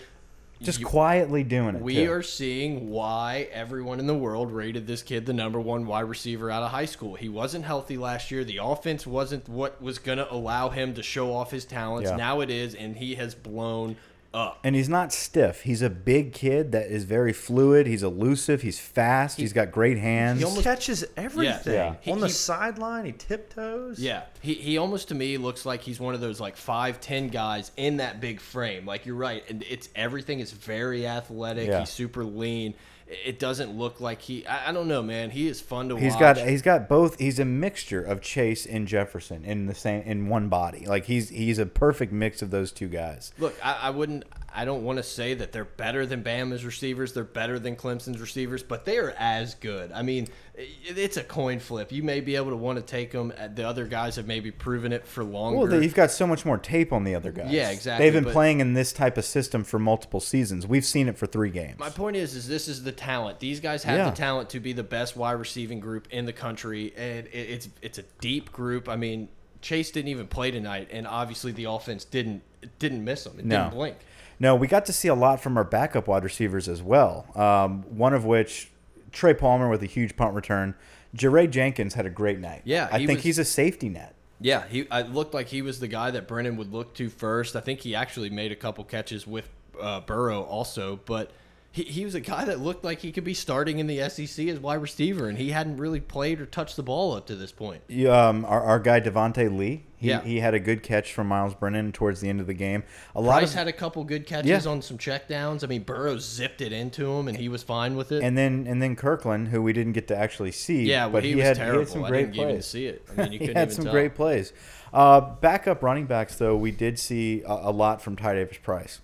[0.62, 1.82] Just You- quietly doing it.
[1.82, 2.12] We too.
[2.12, 6.50] are seeing why everyone in the world rated this kid the number one wide receiver
[6.50, 7.16] out of high school.
[7.16, 8.44] He wasn't healthy last year.
[8.46, 12.10] The offense wasn't what was going to allow him to show off his talents.
[12.10, 12.16] Yeah.
[12.16, 13.98] Now it is, and he has blown
[14.36, 14.60] up.
[14.64, 15.62] And he's not stiff.
[15.62, 17.88] He's a big kid that is very fluid.
[17.88, 18.62] He's elusive.
[18.62, 19.38] He's fast.
[19.38, 20.40] he's got great hands.
[20.40, 21.74] He almost- catches everything.
[21.74, 21.96] Yeah.
[22.02, 24.00] He- On the he- sideline, he tiptoes.
[24.00, 27.30] Yeah, he, he almost to me looks like he's one of those like five ten
[27.30, 28.86] guys in that big frame.
[28.86, 31.68] Like you're right, and it's everything is very athletic.
[31.68, 31.80] Yeah.
[31.80, 32.76] He's super lean.
[33.08, 34.46] It doesn't look like he.
[34.48, 35.30] I, I don't know, man.
[35.32, 36.20] He is fun to He's watch.
[36.20, 37.20] got he's got both.
[37.20, 40.86] He's a mixture of Chase and Jefferson in the same in one body.
[40.86, 43.34] Like he's he's a perfect mix of those two guys.
[43.40, 44.26] Look, I, I wouldn't.
[44.56, 47.12] I don't want to say that they're better than Bama's receivers.
[47.14, 49.92] They're better than Clemson's receivers, but they are as good.
[49.92, 51.92] I mean, it's a coin flip.
[51.92, 53.34] You may be able to want to take them.
[53.38, 55.58] Uh, the other guys have maybe proven it for longer.
[55.60, 57.52] Well, they've got so much more tape on the other guys.
[57.52, 60.66] Yeah, exactly, They've been playing in this type of system for multiple seasons.
[60.66, 61.78] We've seen it for three games.
[61.78, 63.40] My point is, is this is the talent.
[63.42, 64.10] These guys have Yeah.
[64.10, 67.98] the talent to be the best wide receiving group in the country, and it's it's
[67.98, 68.88] a deep group.
[68.88, 69.28] I mean,
[69.62, 72.42] Chase didn't even play tonight, and obviously the offense didn't
[72.80, 73.38] didn't miss him.
[73.38, 73.64] It No.
[73.64, 73.98] didn't blink.
[74.40, 77.26] No, we got to see a lot from our backup wide receivers as well.
[77.36, 78.70] Um, one of which,
[79.12, 80.76] Trey Palmer with a huge punt return.
[81.16, 82.62] Jaray Jenkins had a great night.
[82.66, 84.14] Yeah, I he think was- he's a safety net.
[84.42, 87.56] Yeah, he I looked like he was the guy that Brennan would look to first.
[87.56, 89.48] I think he actually made a couple catches with
[89.80, 91.32] uh, Burrow also, but
[91.72, 94.46] he, he was a guy that looked like he could be starting in the SEC
[94.50, 97.54] as wide receiver, and he hadn't really played or touched the ball up to this
[97.54, 97.82] point.
[97.88, 100.22] You, Um, our, our guy Devonta Lee, he, Yeah.
[100.22, 102.84] he had a good catch from Myles Brennan towards the end of the game.
[103.16, 104.72] A lot Price of, had a couple good catches Yeah.
[104.72, 105.64] on some checkdowns.
[105.64, 108.24] I mean, Burrow zipped it into him, and he was fine with it.
[108.24, 110.84] and then and then Kirklin, who we didn't get to actually see.
[110.84, 111.80] yeah, well, but he, he, was had, terrible.
[111.80, 112.66] he had some great plays.
[112.66, 113.06] see it.
[113.18, 113.94] I mean, you he had some tell.
[113.94, 114.54] great plays.
[114.94, 119.02] Uh, backup running backs, though, we did see a, a lot from Ty Davis Price.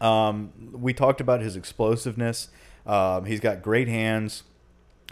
[0.00, 2.48] Um, we talked about his explosiveness.
[2.86, 4.44] Um, he's got great hands.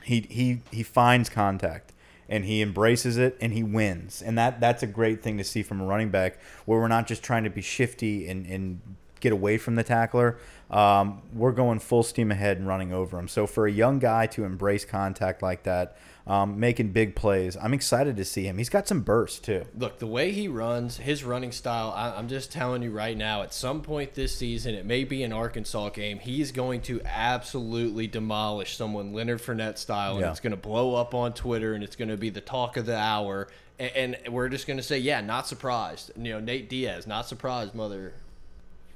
[0.04, 1.92] He he he finds contact
[2.28, 4.22] and he embraces it and he wins.
[4.22, 7.06] And that that's a great thing to see from a running back where we're not
[7.06, 8.80] just trying to be shifty and, and
[9.20, 10.38] get away from the tackler.
[10.70, 13.28] Um, we're going full steam ahead and running over him.
[13.28, 17.72] So for a young guy to embrace contact like that, um, making big plays, I'm
[17.72, 18.58] excited to see him.
[18.58, 19.64] He's got some burst too.
[19.78, 23.42] Look, the way he runs, his running style, I, I'm just telling you right now,
[23.42, 28.08] at some point this season, it may be an Arkansas game, he's going to absolutely
[28.08, 30.30] demolish someone Leonard Fournette style, and Yeah.
[30.32, 32.86] it's going to blow up on Twitter, and it's going to be the talk of
[32.86, 33.46] the hour.
[33.78, 36.10] And, and we're just going to say, yeah, not surprised.
[36.16, 37.72] You know, Nate Diaz, not surprised,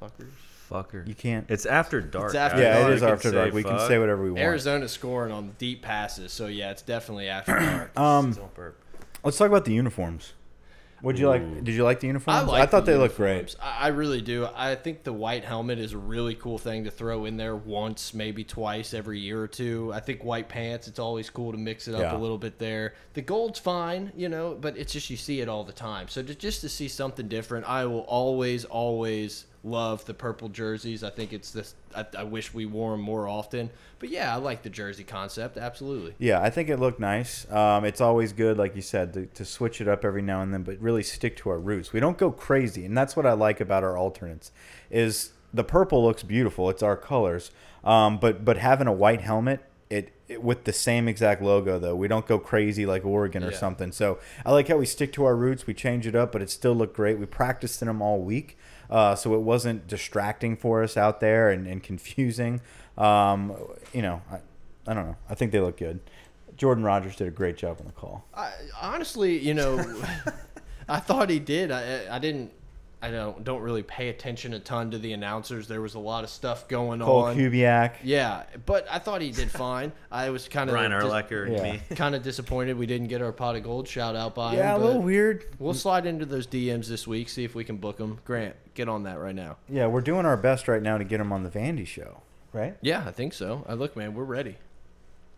[0.01, 0.31] motherfuckers.
[0.71, 1.07] Fucker.
[1.07, 1.47] You can't.
[1.51, 2.27] It's after dark.
[2.27, 2.91] It's after yeah, dark.
[2.91, 3.49] it is We can after dark.
[3.51, 4.41] say We can say whatever we want.
[4.41, 7.99] Arizona scoring on deep passes, so yeah, it's definitely after dark.
[7.99, 8.37] Um,
[9.25, 10.35] let's talk about the uniforms.
[11.03, 11.65] Would you like?
[11.65, 12.43] Did you like the uniforms?
[12.43, 13.57] I, like thought the they looked great.
[13.61, 14.47] I I really do.
[14.55, 18.13] I think the white helmet is a really cool thing to throw in there once,
[18.13, 19.91] maybe twice every year or two.
[19.95, 22.17] I think white pants, it's always cool to mix it up Yeah.
[22.17, 22.95] a little bit there.
[23.15, 26.09] The gold's fine, you know, but it's just you see it all the time.
[26.09, 31.05] So to, just to see something different, I will always, always love the purple jerseys.
[31.05, 31.75] I think it's this.
[31.95, 33.71] I, I wish we wore them more often.
[33.99, 35.59] But yeah, I like the jersey concept.
[35.59, 36.15] Absolutely.
[36.19, 37.51] Yeah, I think it looked nice.
[37.51, 40.53] Um, it's always good, like you said, to, to switch it up every now and
[40.55, 41.93] then, but really stick to our roots.
[41.93, 44.51] We don't go crazy, and that's what I like about our alternates.
[44.91, 46.71] Is the purple looks beautiful?
[46.71, 47.51] It's our colors,
[47.85, 51.97] um, but but having a white helmet, it, it with the same exact logo though.
[51.97, 53.59] We don't go crazy like Oregon or Yeah.
[53.59, 53.93] something.
[53.93, 55.67] So I like how we stick to our roots.
[55.67, 57.19] We change it up, but it still looked great.
[57.19, 58.57] We practiced in them all week.
[58.91, 62.61] Uh, so it wasn't distracting for us out there and, and confusing.
[62.99, 63.55] Um,
[63.93, 64.41] you know, I,
[64.91, 65.17] I don't know.
[65.29, 66.01] I think they look good.
[66.57, 68.27] Jordan Rodgers did a great job on the call.
[68.35, 69.79] I, honestly, you know,
[70.89, 71.71] I thought he did.
[71.71, 72.53] I, I didn't.
[73.03, 75.67] I don't don't really pay attention a ton to the announcers.
[75.69, 77.37] There was a lot of stuff going Cole on.
[77.37, 77.95] Kubiak.
[78.05, 79.93] Yeah, but I thought he did fine.
[80.13, 81.73] I was kind of Brian Urlacher and Yeah.
[81.73, 81.81] me.
[81.97, 84.79] kind of disappointed we didn't get our pot of gold shout out by Yeah, a
[84.79, 85.47] little weird.
[85.59, 88.19] We'll slide into those DMs this week, see if we can book them.
[88.25, 89.57] Grant, get on that right now.
[89.69, 92.21] Yeah, we're doing our best right now to get him on the Vandy show.
[92.53, 92.77] right?
[92.83, 93.65] Yeah, I think so.
[93.69, 94.57] I look, man, we're ready.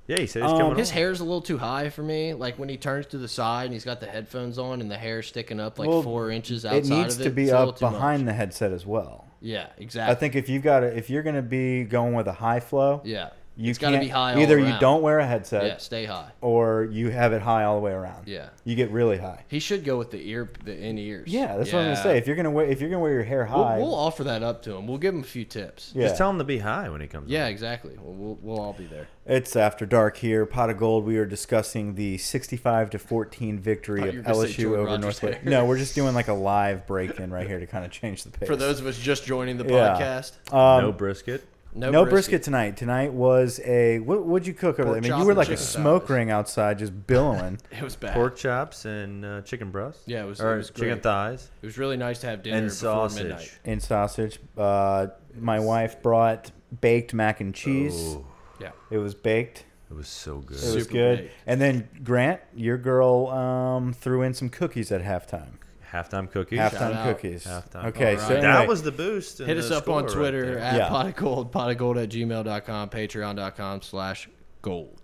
[0.08, 0.78] Yeah, he said he's Um, coming.
[0.78, 0.94] His on.
[0.96, 2.34] hair's a little too high for me.
[2.34, 4.96] Like when he turns to the side and he's got the headphones on and the
[4.98, 7.24] hair sticking up like Well, four inches outside It needs of it.
[7.24, 8.32] to be it's a little up behind much.
[8.32, 9.26] the headset as well.
[9.40, 10.12] Yeah, exactly.
[10.12, 12.60] I think if you've got to, if you're going to be going with a high
[12.60, 14.34] flow, Yeah, you it's got to be high.
[14.34, 16.30] all Either you don't wear a headset, Yeah, stay high.
[16.40, 18.26] or you have it high all the way around.
[18.26, 18.48] Yeah.
[18.64, 19.44] you get really high.
[19.48, 21.28] He should go with the ear, the in ears.
[21.28, 22.16] Yeah, that's what I'm gonna say.
[22.18, 24.42] If you're gonna wear, if you're gonna wear your hair We'll, high, we'll offer that
[24.42, 24.86] up to him.
[24.86, 25.92] We'll give him a few tips.
[25.94, 27.28] yeah, Just tell him to be high when he comes.
[27.30, 27.50] Yeah, on.
[27.50, 27.96] exactly.
[28.00, 29.08] We'll, we'll, we'll all be there.
[29.26, 30.46] It's after dark here.
[30.46, 31.04] Pot of gold.
[31.04, 34.66] We are discussing the 65 to 14 victory Thought of you were gonna say LSU
[34.72, 35.44] over Rogers Northwest.
[35.44, 38.24] No, we're just doing like a live break in right here to kind of change
[38.24, 38.48] the pace.
[38.48, 39.96] For those of us just joining the Yeah.
[39.96, 41.44] podcast, um, no brisket.
[41.74, 42.42] No, no, brisket.
[42.42, 42.76] tonight.
[42.76, 44.24] Tonight was a what?
[44.24, 44.98] What'd you cook over there?
[44.98, 46.10] I mean, you were like a smoke thighs.
[46.10, 47.58] ring outside, just billowing.
[47.70, 48.14] It was bad.
[48.14, 50.00] Pork chops and uh, chicken breast.
[50.06, 51.02] Yeah, it was- Or it was chicken great.
[51.02, 53.22] thighs It was really nice to have dinner and before sausage.
[53.24, 53.58] midnight.
[53.64, 54.38] in sausage.
[54.56, 55.06] Uh,
[55.38, 57.94] my wife brought baked mac and cheese.
[58.14, 58.26] Ooh,
[58.60, 58.70] Yeah.
[58.90, 59.64] It was baked.
[59.90, 60.56] it was so good.
[60.58, 61.18] It was Super good.
[61.20, 61.34] baked.
[61.46, 65.54] And then Grant, your girl, um, threw in some cookies at halftime.
[65.92, 66.58] Halftime cookies.
[66.58, 67.06] Halftime out.
[67.16, 67.44] cookies.
[67.44, 67.84] Halftime.
[67.86, 69.38] Okay, All so anyway, That was the boost.
[69.38, 70.58] Hit the us up on Twitter there.
[70.58, 70.88] at Yeah.
[70.88, 74.28] pot of gold, pot of gold at gmail.com, patreon.com slash
[74.62, 74.98] gold.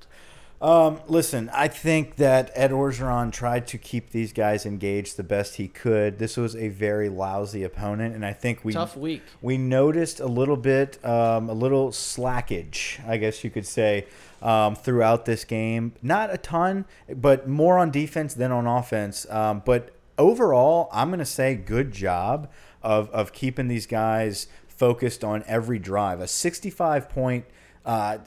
[0.61, 5.55] Um, listen, I think that Ed Orgeron tried to keep these guys engaged the best
[5.55, 6.19] he could.
[6.19, 9.23] This was a very lousy opponent, and I think we Tough week.
[9.41, 14.07] we noticed a little bit, um, a little slackage, I guess you could say,
[14.43, 15.93] um, throughout this game.
[16.03, 19.31] Not a ton, but more on defense than on offense.
[19.31, 22.51] Um, but overall, I'm going to say good job
[22.83, 26.21] of, of keeping these guys focused on every drive.
[26.21, 27.45] A 65 point
[27.87, 28.19] uh,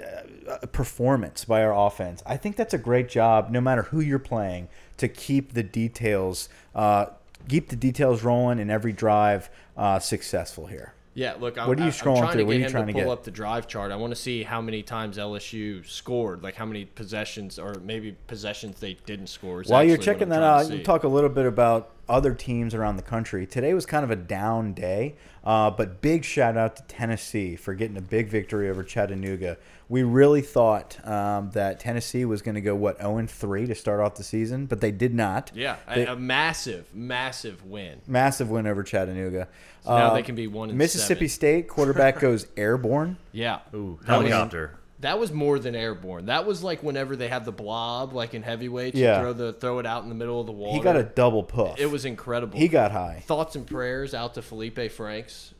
[0.49, 2.23] uh, performance by our offense.
[2.25, 6.49] I think that's a great job, no matter who you're playing, to keep the details.
[6.73, 7.07] Uh,
[7.49, 10.93] Keep the details rolling in every drive uh, successful here.
[11.13, 12.45] Yeah, look, I'm, What are you I'm trying through?
[12.45, 13.11] to get him trying to to pull get?
[13.11, 13.91] up the drive chart.
[13.91, 18.15] I want to see how many times LSU scored, like how many possessions or maybe
[18.27, 19.63] possessions they didn't score.
[19.67, 23.01] While you're checking that out, you talk a little bit about other teams around the
[23.03, 23.45] country.
[23.47, 27.73] Today was kind of a down day, uh, but big shout out to Tennessee for
[27.73, 29.57] getting a big victory over Chattanooga.
[29.87, 33.99] We really thought um, that Tennessee was going to go what 0 3 to start
[33.99, 35.51] off the season, but they did not.
[35.53, 37.99] Yeah, a- They- a, massive, massive win.
[38.07, 39.47] massive win over Chattanooga.
[39.83, 41.29] So now Uh, they can be one Mississippi seven.
[41.29, 43.17] State quarterback goes airborne.
[43.31, 44.77] Yeah, Ooh, helicopter.
[45.01, 46.27] That was more than airborne.
[46.27, 49.19] That was like whenever they have the blob, like in heavyweights, Yeah.
[49.19, 50.73] throw the throw it out in the middle of the wall.
[50.73, 51.79] He got a double puff.
[51.79, 52.57] It was incredible.
[52.59, 53.23] he got high.
[53.25, 55.53] thoughts and prayers out to Felipe Franks.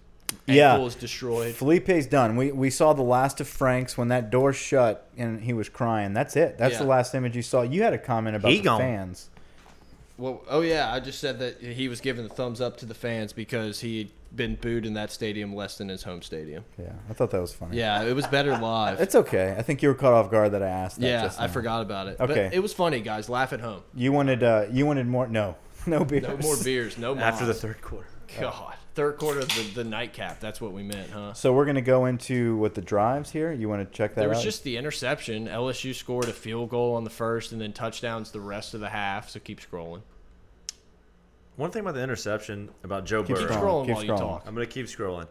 [0.48, 0.74] Yeah.
[0.74, 1.56] Ankle is destroyed.
[1.56, 2.36] Felipe's done.
[2.38, 6.14] We we saw the last of Franks when that door shut and he was crying.
[6.14, 6.58] That's it.
[6.58, 7.64] That's the last image you saw.
[7.64, 8.80] You had a comment about He the gone.
[8.80, 9.30] fans.
[10.18, 12.94] Well, oh yeah, I just said that he was giving the thumbs up to the
[12.94, 16.64] fans because he'd been booed in that stadium less than his home stadium.
[16.80, 17.78] Yeah, I thought that was funny.
[17.78, 19.00] Yeah, it was better live.
[19.02, 19.56] It's okay.
[19.58, 21.06] I think you were caught off guard that I asked that.
[21.08, 22.20] yeah, just I forgot about it.
[22.20, 22.48] Okay.
[22.50, 23.30] But it was funny, guys.
[23.30, 23.84] Laugh at home.
[23.94, 25.56] You wanted uh you wanted more no.
[25.88, 26.24] No beers.
[26.28, 26.98] No more beers.
[27.00, 27.24] No more.
[27.24, 28.08] After the third quarter.
[28.40, 28.76] God.
[28.94, 30.40] Third quarter of the, the nightcap.
[30.40, 31.34] That's what we meant, huh?
[31.34, 33.52] So we're gonna go into what the drives here.
[33.52, 34.44] You want to check that There was out?
[34.44, 35.48] just the interception.
[35.48, 38.90] LSU scored a field goal on the first and then touchdowns the rest of the
[38.90, 39.30] half.
[39.30, 40.02] So keep scrolling.
[41.58, 43.58] One thing about the interception about Joe Keep Keep Burrow.
[43.58, 43.62] scrolling.
[43.62, 44.18] scrolling keep while you scrolling.
[44.20, 44.44] talk.
[44.48, 45.28] I'm gonna keep scrolling.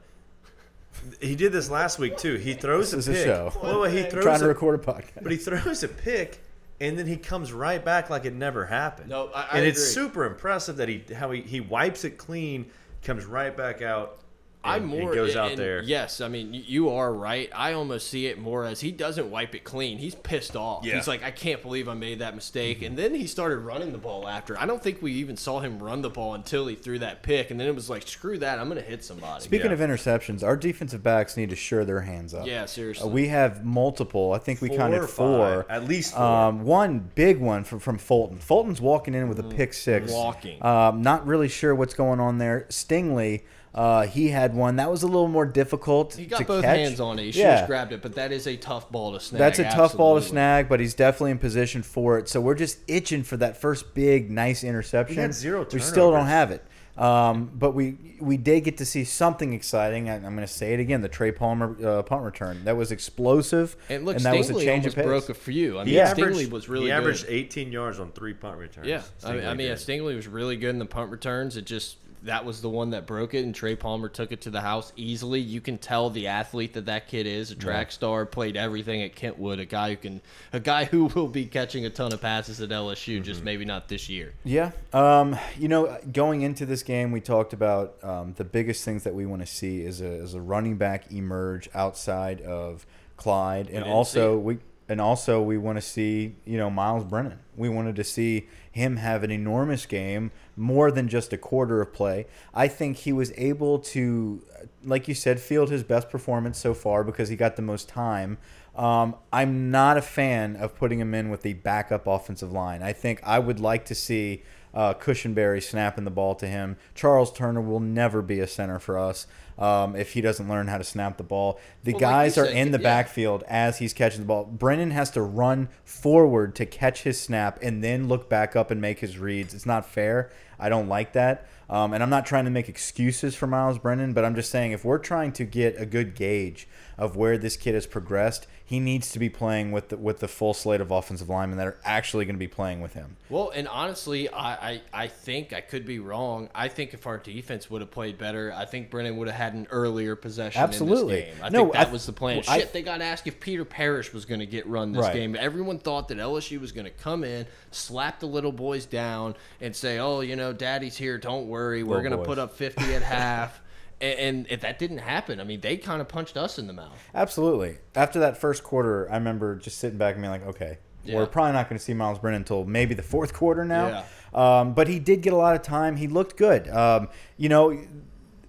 [1.20, 2.34] He did this last week too.
[2.34, 3.24] He throws This a is a pick.
[3.26, 3.52] show.
[3.62, 5.22] Well, he throws trying to a, record a podcast.
[5.22, 6.40] but he throws a pick,
[6.80, 9.08] and then he comes right back like it never happened.
[9.08, 9.92] No, I- I and it's agree.
[10.04, 12.66] super impressive that he how he, he wipes it clean,
[13.02, 14.18] comes right back out.
[14.62, 15.82] I'm more and goes out and there.
[15.82, 17.48] Yes, I mean you are right.
[17.54, 19.96] I almost see it more as he doesn't wipe it clean.
[19.96, 20.84] He's pissed off.
[20.84, 20.96] Yeah.
[20.96, 22.82] He's like, I can't believe I made that mistake.
[22.82, 24.58] And then he started running the ball after.
[24.60, 27.50] I don't think we even saw him run the ball until he threw that pick.
[27.50, 28.58] And then it was like, screw that.
[28.58, 29.42] I'm gonna hit somebody.
[29.42, 29.72] Speaking Yeah.
[29.72, 32.46] of interceptions, our defensive backs need to sure their hands up.
[32.46, 33.10] yeah, Uh, seriously.
[33.10, 34.34] we have multiple.
[34.34, 35.64] I think we Four counted four.
[35.70, 36.22] at least four.
[36.22, 38.36] Um, one big one from, from Fulton.
[38.38, 40.12] Fulton's walking in with a pick six.
[40.12, 40.62] Walking.
[40.62, 42.66] Um, not really sure what's going on there.
[42.68, 43.42] Stingley,
[43.74, 46.76] uh, he had one that was a little more difficult he got to both catch.
[46.76, 47.24] hands on it.
[47.26, 47.58] He should yeah.
[47.58, 49.38] have grabbed it, but that is a tough ball to snag.
[49.38, 52.28] That's a tough ball to snag, but he's definitely in position for it.
[52.28, 55.14] So we're just itching for that first big, nice interception.
[55.16, 56.64] He had zero We still don't have it.
[56.98, 60.10] Um, but we we did get to see something exciting.
[60.10, 62.92] I, I'm going to say it again: the Trey Palmer uh, punt return that was
[62.92, 65.04] explosive, And look, that Stingley was a change of pace.
[65.06, 65.78] broke a few.
[65.78, 66.12] I mean, Yeah.
[66.12, 66.96] Stingley was really he good.
[66.96, 68.86] averaged 18 yards on three punt returns.
[68.86, 69.72] Yeah, I mean, I Stingley mean, yeah.
[69.74, 71.56] Stingley was really good in the punt returns.
[71.56, 74.50] It just that was the one that broke it, and Trey Palmer took it to
[74.50, 75.40] the house easily.
[75.40, 79.14] You can tell the athlete that that kid is a track star, played everything at
[79.14, 80.20] Kentwood, a guy who can,
[80.52, 83.88] a guy who will be catching a ton of passes at LSU, just maybe not
[83.88, 84.34] this year.
[84.44, 84.72] Yeah.
[84.92, 89.14] Um, you know, going into this game, we talked about um, the biggest things that
[89.14, 93.84] we want to see is a, is a running back emerge outside of Clyde, and
[93.84, 94.58] also we
[94.90, 97.38] and also we want to see you know Myles Brennan.
[97.56, 101.92] We wanted to see him have an enormous game, more than just a quarter of
[101.92, 102.26] play.
[102.52, 104.42] I think he was able to,
[104.84, 108.38] like you said, field his best performance so far because he got the most time.
[108.74, 112.82] Um, I'm not a fan of putting him in with the backup offensive line.
[112.82, 114.42] I think I would like to see
[114.74, 116.76] uh, Cushenberry snapping the ball to him.
[116.94, 119.26] Charles Turner will never be a center for us
[119.60, 121.60] um, if he doesn't learn how to snap the ball.
[121.84, 122.82] The Well, like guys are said, in the yeah.
[122.82, 124.44] backfield as he's catching the ball.
[124.44, 128.80] Brennan has to run forward to catch his snap and then look back up and
[128.80, 129.54] make his reads.
[129.54, 130.30] It's not fair.
[130.58, 131.46] I don't like that.
[131.70, 134.72] Um, and I'm not trying to make excuses for Myles Brennan, but I'm just saying
[134.72, 136.66] if we're trying to get a good gauge
[136.98, 140.28] of where this kid has progressed, he needs to be playing with the, with the
[140.28, 143.16] full slate of offensive linemen that are actually going to be playing with him.
[143.28, 146.48] Well, and honestly, I, I, I think I could be wrong.
[146.54, 149.54] I think if our defense would have played better, I think Brennan would have had
[149.54, 151.20] an earlier possession Absolutely.
[151.22, 151.44] in this game.
[151.44, 152.36] I No, think that I- was the plan.
[152.38, 155.02] well, I- Shit, they got asked if Peter Parrish was going to get run this
[155.02, 155.14] Right.
[155.14, 155.36] game.
[155.38, 159.74] Everyone thought that LSU was going to come in, slap the little boys down, and
[159.74, 161.16] say, "Oh, you know, Daddy's here.
[161.16, 161.59] Don't worry.
[161.68, 163.60] We're going to put up 50 at half."
[164.02, 166.72] And, and if that didn't happen, I mean, they kind of punched us in the
[166.72, 166.98] mouth.
[167.14, 167.76] Absolutely.
[167.94, 171.16] After that first quarter, I remember just sitting back and being like, okay, Yeah.
[171.16, 174.04] we're probably not going to see Myles Brennan until maybe the fourth quarter now.
[174.32, 175.96] Um, but he did get a lot of time.
[175.96, 176.66] He looked good.
[176.70, 177.78] Um, you know,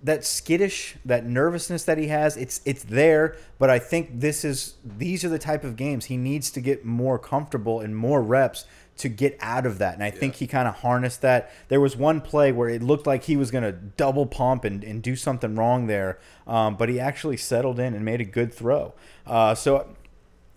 [0.04, 3.36] that skittish, that nervousness that he has, it's it's there.
[3.60, 6.86] But I think this is these are the type of games he needs to get
[6.86, 8.65] more comfortable and more reps
[8.98, 9.96] to get out of that.
[9.96, 11.52] And I think he kind of harnessed that.
[11.70, 14.84] There was one play where it looked like he was going to double pump and,
[14.84, 18.54] and do something wrong there, um, but he actually settled in and made a good
[18.54, 18.94] throw.
[19.26, 19.88] Uh, so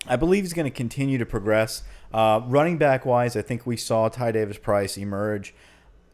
[0.07, 1.83] I believe he's going to continue to progress.
[2.13, 5.53] Uh, running back wise, I think we saw Ty Davis Price emerge.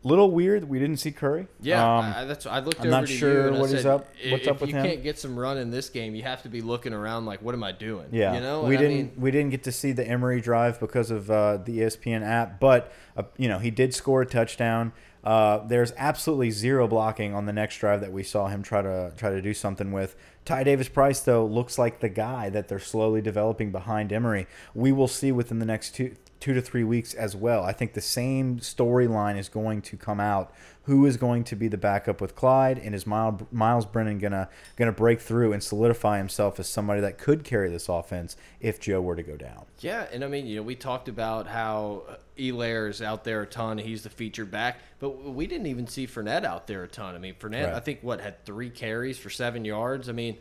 [0.03, 1.45] Little weird, we didn't see Curry.
[1.61, 3.59] Yeah, Um, I, I- that's I looked I'm over not to sure you and I
[3.59, 5.69] what is said, up- "I- what's if up with you can't get some run in
[5.69, 8.07] this game, you have to be looking around like, what am I doing?
[8.11, 10.41] Yeah, you know, we And I didn't mean, we didn't get to see the Emery
[10.41, 14.25] drive because of uh, the ESPN app, but uh, you know he did score a
[14.25, 14.91] touchdown.
[15.23, 19.11] Uh, there's absolutely zero blocking on the next drive that we saw him try to
[19.17, 20.15] try to do something with.
[20.51, 24.47] Ty Davis Price though looks like the guy that they're slowly developing behind Emery.
[24.73, 27.63] We will see within the next two two to three weeks as well.
[27.63, 30.53] I think the same storyline is going to come out.
[30.85, 34.49] Who is going to be the backup with Clyde, and is Myles, Myles Brennan gonna
[34.75, 38.99] gonna break through and solidify himself as somebody that could carry this offense if Joe
[38.99, 39.65] were to go down?
[39.79, 43.43] yeah, and I mean, you know, we talked about how uh, Helaire is out there
[43.43, 43.77] a ton.
[43.77, 47.13] He's the featured back, but we didn't even see Fournette out there a ton.
[47.13, 47.75] I mean, Fournette, Right.
[47.75, 50.09] I think what had three carries for seven yards.
[50.09, 50.39] I mean,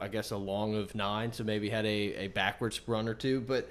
[0.00, 3.40] I guess a long of nine, so maybe had a, a backwards run or two,
[3.40, 3.68] but.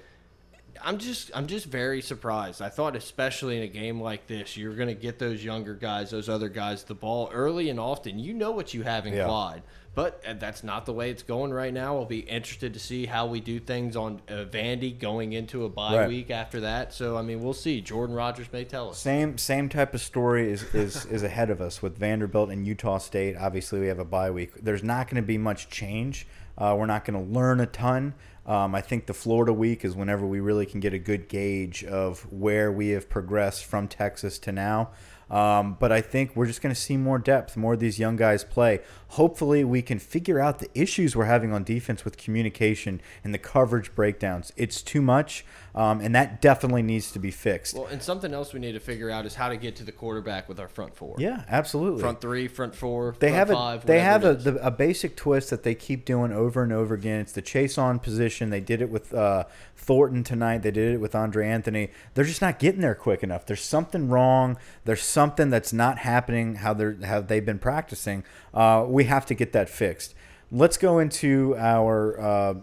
[0.82, 2.62] I'm just I'm just very surprised.
[2.62, 6.12] I thought especially in a game like this, you're going to get those younger guys,
[6.12, 8.20] those other guys the ball early and often.
[8.20, 9.26] You know what you have in Yeah.
[9.26, 9.64] Clyde.
[9.94, 11.98] But uh, that's not the way it's going right now.
[11.98, 15.70] I'll be interested to see how we do things on uh, Vandy going into a
[15.70, 16.08] bye Right.
[16.08, 16.94] week after that.
[16.94, 17.82] So I mean, we'll see.
[17.82, 19.00] Jordan Rodgers may tell us.
[19.00, 23.00] Same same type of story is, is, is ahead of us with Vanderbilt and Utah
[23.00, 23.36] State.
[23.36, 24.54] Obviously, we have a bye week.
[24.64, 26.26] There's not going to be much change.
[26.58, 28.14] Uh, we're not going to learn a ton.
[28.46, 31.84] Um, I think the Florida week is whenever we really can get a good gauge
[31.84, 34.90] of where we have progressed from Texas to now.
[35.30, 38.18] Um, but I think we're just going to see more depth, more of these young
[38.18, 38.82] guys play.
[39.12, 43.38] Hopefully, we can figure out the issues we're having on defense with communication and the
[43.38, 44.54] coverage breakdowns.
[44.56, 45.46] It's too much,
[45.76, 47.76] um, and that definitely needs to be fixed.
[47.76, 49.92] Well, and something else we need to figure out is how to get to the
[49.92, 51.18] quarterback with our front four.
[51.20, 52.02] Yeah, absolutely.
[52.02, 53.86] Front three, front four, they front have a five.
[53.86, 57.20] they have a, the, a basic twist that they keep doing over and over again.
[57.20, 58.50] It's the chase on position.
[58.50, 59.44] They did it with uh,
[59.76, 60.60] Thornton tonight.
[60.60, 61.90] They did it with Andre Anthony.
[62.14, 63.46] They're just not getting there quick enough.
[63.46, 64.58] There's something wrong.
[64.86, 68.24] There's something that's not happening how they're how they've been practicing.
[68.54, 70.14] Uh, we have to get that fixed.
[70.52, 72.54] Let's go into our uh,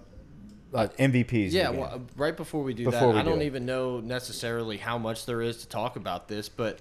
[0.74, 1.52] uh, MVPs.
[1.52, 3.46] Yeah, well, uh, right before we do Before that, we I do don't it.
[3.46, 6.80] even know necessarily how much there is to talk about this, but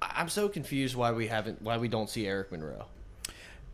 [0.00, 2.86] I'm so confused why we haven't, why we don't see Eric Monroe.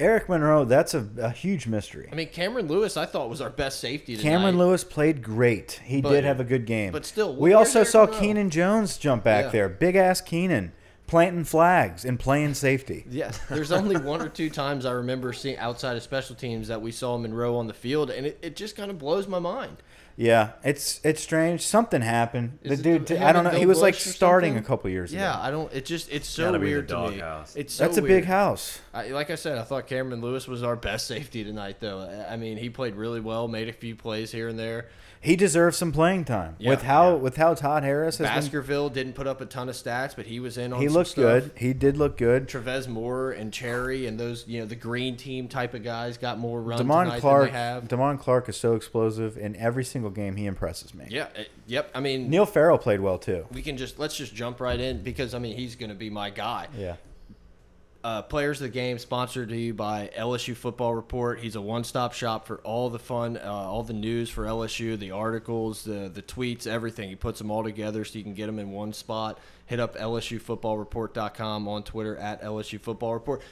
[0.01, 0.65] Eric Monroe.
[0.65, 2.09] That's a, a huge mystery.
[2.13, 4.31] I mean, Cameron Lewis, I thought was our best safety tonight.
[4.31, 5.81] Cameron Lewis played great.
[5.85, 6.93] He But- did have a good game.
[6.93, 8.21] but still, we also Eric saw Monroe?
[8.21, 9.51] Keenan Jones jump back Yeah.
[9.53, 9.69] there.
[9.69, 10.73] Big ass Keenan
[11.09, 13.05] planting flags and playing safety.
[13.11, 16.81] Yeah, there's only one or two times I remember seeing outside of special teams that
[16.81, 19.79] we saw Monroe on the field, and it, it just kind of blows my mind.
[20.21, 21.61] Yeah, it's it's strange.
[21.65, 22.59] Something happened.
[22.65, 23.51] Is the dude, the- I don't know.
[23.51, 24.65] He was like Bush or starting something?
[24.65, 25.43] a couple years Yeah, ago.
[25.43, 25.73] I don't.
[25.73, 27.19] It just it's so Gotta weird to me.
[27.19, 27.55] doghouse.
[27.55, 28.23] It's so That's a weird.
[28.23, 28.81] big house.
[28.93, 32.01] I, like I said, I thought Cameron Lewis was our best safety tonight, though.
[32.01, 34.89] I- I mean, he played really well, made a few plays here and there.
[35.21, 37.15] He deserves some playing time Yeah, with how yeah.
[37.17, 38.35] with how Todd Harris has been.
[38.37, 41.11] Baskerville didn't put up a ton of stats, but he was in on He looked
[41.11, 41.23] stuff.
[41.45, 41.51] good.
[41.57, 42.47] He did look good.
[42.49, 46.39] Trevez Moore and Cherry and those, you know, the green team type of guys got
[46.39, 47.45] more run Damone tonight Clark.
[47.47, 47.85] than they have.
[47.89, 50.37] Damone Clark is so explosive in every single game.
[50.37, 51.07] He impresses me.
[51.11, 51.91] yeah, uh, yep.
[51.95, 53.47] I mean, Neil Farrell played well too.
[53.53, 56.11] we can just let's just jump right in because I mean he's going to be
[56.11, 56.69] my guy.
[56.77, 56.97] Yeah.
[58.05, 61.41] Uh, Players of the Game sponsored to you by LSU Football Report.
[61.41, 65.11] He's a one-stop shop for all the fun, uh, all the news for LSU, the
[65.11, 67.09] articles, the the tweets, everything.
[67.09, 69.39] He puts them all together so you can get them in one spot.
[69.67, 73.43] Hit up LSUFootballReport.com on Twitter at LSU Football Report.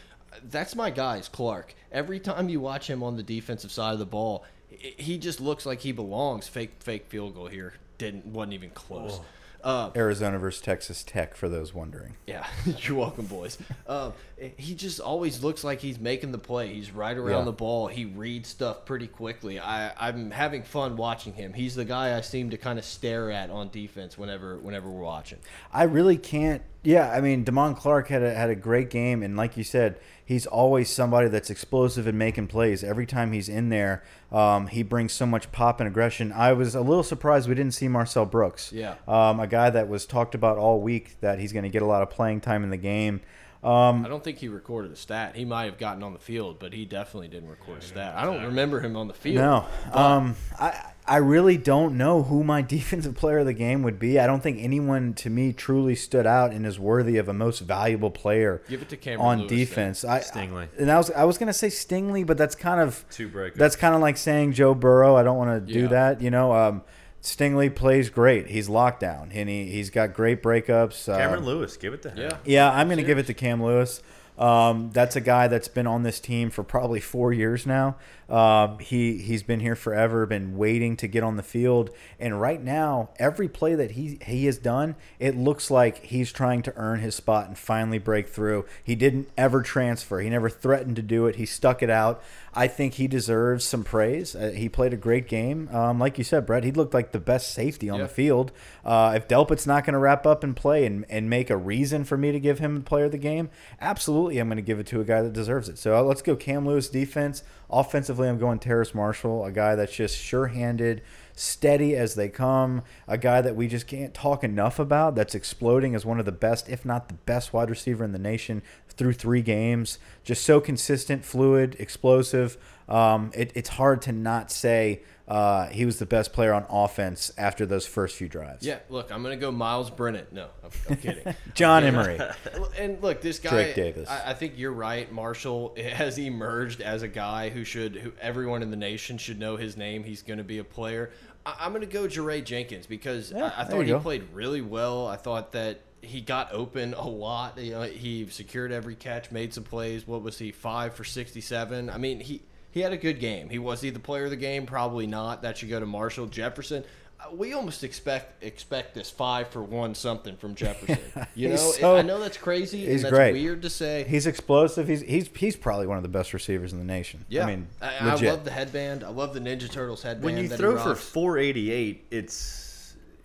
[0.45, 1.75] That's my guy, is Clark.
[1.91, 5.65] Every time you watch him on the defensive side of the ball, he- just looks
[5.67, 6.47] like he belongs.
[6.47, 9.21] Fake fake field goal here didn't wasn't even close.
[9.65, 12.15] Uh, Arizona versus Texas Tech for those wondering.
[12.27, 12.47] yeah,
[12.83, 13.59] you're welcome, boys.
[13.89, 14.13] Um,
[14.59, 16.73] he just always looks like he's making the play.
[16.75, 17.45] He's right around Yeah.
[17.45, 17.87] the ball.
[17.87, 19.59] He reads stuff pretty quickly.
[19.59, 21.55] I, I'm having fun watching him.
[21.55, 25.01] He's the guy I seem to kind of stare at on defense whenever whenever we're
[25.03, 25.39] watching.
[25.73, 26.61] I really can't.
[26.83, 29.99] Yeah, I mean, Damone Clark had a, had a great game, and like you said,
[30.25, 32.85] he's always somebody that's explosive and making plays.
[32.85, 36.31] Every time he's in there, um, he brings so much pop and aggression.
[36.31, 38.71] I was a little surprised we didn't see Marcel Brooks.
[38.73, 38.95] Yeah.
[39.09, 41.87] um, a guy that was talked about all week that he's going to get a
[41.87, 43.21] lot of playing time in the game.
[43.65, 45.35] Um, I don't think he recorded a stat.
[45.35, 48.15] He might have gotten on the field, but he definitely didn't record a stat.
[48.17, 49.37] I don't remember him on the field.
[49.37, 53.99] No, um, I I really don't know who my defensive player of the game would
[53.99, 54.19] be.
[54.19, 57.61] I don't think anyone to me truly stood out and is worthy of a most
[57.61, 59.59] valuable player Give it to Cameron on Lewis, then.
[59.59, 60.05] defense.
[60.05, 60.69] I, Stingley.
[60.79, 63.55] and I was I was gonna say Stingley, but that's kind of Two breakups.
[63.55, 65.17] That's kind of like saying Joe Burrow.
[65.17, 66.21] I don't want to do that.
[66.21, 66.83] You know, um,
[67.27, 68.47] Stingley plays great.
[68.47, 71.13] He's locked down and he he's got great breakups.
[71.13, 72.19] Uh, Cameron Lewis, give it to him.
[72.19, 72.37] Yeah.
[72.45, 74.01] yeah, I'm going to give it to Cam Lewis.
[74.39, 77.97] Um, that's a guy that's been on this team for probably four years now.
[78.29, 82.63] Um, he he's been here forever, been waiting to get on the field, and right
[82.63, 87.01] now, every play that he he has done, it looks like he's trying to earn
[87.01, 88.67] his spot and finally break through.
[88.85, 90.21] He didn't ever transfer.
[90.21, 91.37] He never threatened to do it.
[91.37, 92.23] He stuck it out.
[92.59, 94.35] I think he deserves some praise.
[94.35, 95.69] Uh, he played a great game.
[95.71, 98.05] Um, like you said, Brett, he looked like the best safety on Yeah.
[98.05, 98.51] the field.
[98.83, 102.05] Uh, if Delpit's not going to wrap up and play and, and make a reason
[102.05, 104.87] for me to give him player of the game, absolutely I'm going to give it
[104.87, 105.77] to a guy that deserves it.
[105.77, 107.43] So uh, let's go Cam Lewis defense.
[107.69, 111.03] Offensively, I'm going Terrace Marshall, a guy that's just sure-handed,
[111.37, 115.15] steady as they come, a guy that we just can't talk enough about.
[115.15, 118.19] That's exploding as one of the best, if not the best, wide receiver in the
[118.19, 119.99] nation through three games.
[120.25, 122.57] Just so consistent, fluid, explosive.
[122.89, 127.33] Um, it, it's hard to not say uh, he was the best player on offense
[127.37, 128.65] after those first few drives.
[128.65, 130.27] Yeah, look, I'm gonna go Myles Brennan.
[130.31, 131.35] No, I'm, I'm kidding.
[131.55, 132.21] John Emery.
[132.79, 133.51] and look, this guy.
[133.51, 134.09] Drake Davis.
[134.09, 135.11] I, I think you're right.
[135.11, 139.57] Marshall has emerged as a guy who should, who everyone in the nation should know
[139.57, 140.05] his name.
[140.05, 141.11] He's going to be a player.
[141.45, 143.99] I, I'm going to go Jaray Jenkins because Yeah, I, I thought he go.
[144.01, 145.07] played really well.
[145.09, 147.59] I thought that he got open a lot.
[147.59, 150.07] You know, he secured every catch, made some plays.
[150.07, 150.53] What was he?
[150.53, 151.91] Five for 67.
[151.91, 152.43] I mean, he.
[152.77, 153.49] He had a good game.
[153.49, 154.67] He was he the player of the game?
[154.67, 155.41] Probably not.
[155.41, 156.85] That should go to Marshall Jefferson.
[157.19, 160.99] Uh, We almost expect expect this five for one something from Jefferson.
[161.35, 162.81] You know, so- I know that's crazy.
[162.81, 163.33] he's and that's great.
[163.33, 164.05] weird to say.
[164.07, 164.89] He's explosive.
[164.89, 167.25] He's he's he's probably one of the best receivers in the nation.
[167.31, 169.05] yeah, I mean, I, I love the headband.
[169.05, 170.25] I love the Ninja Turtles headband.
[170.27, 172.66] When you that he throw for 488, it's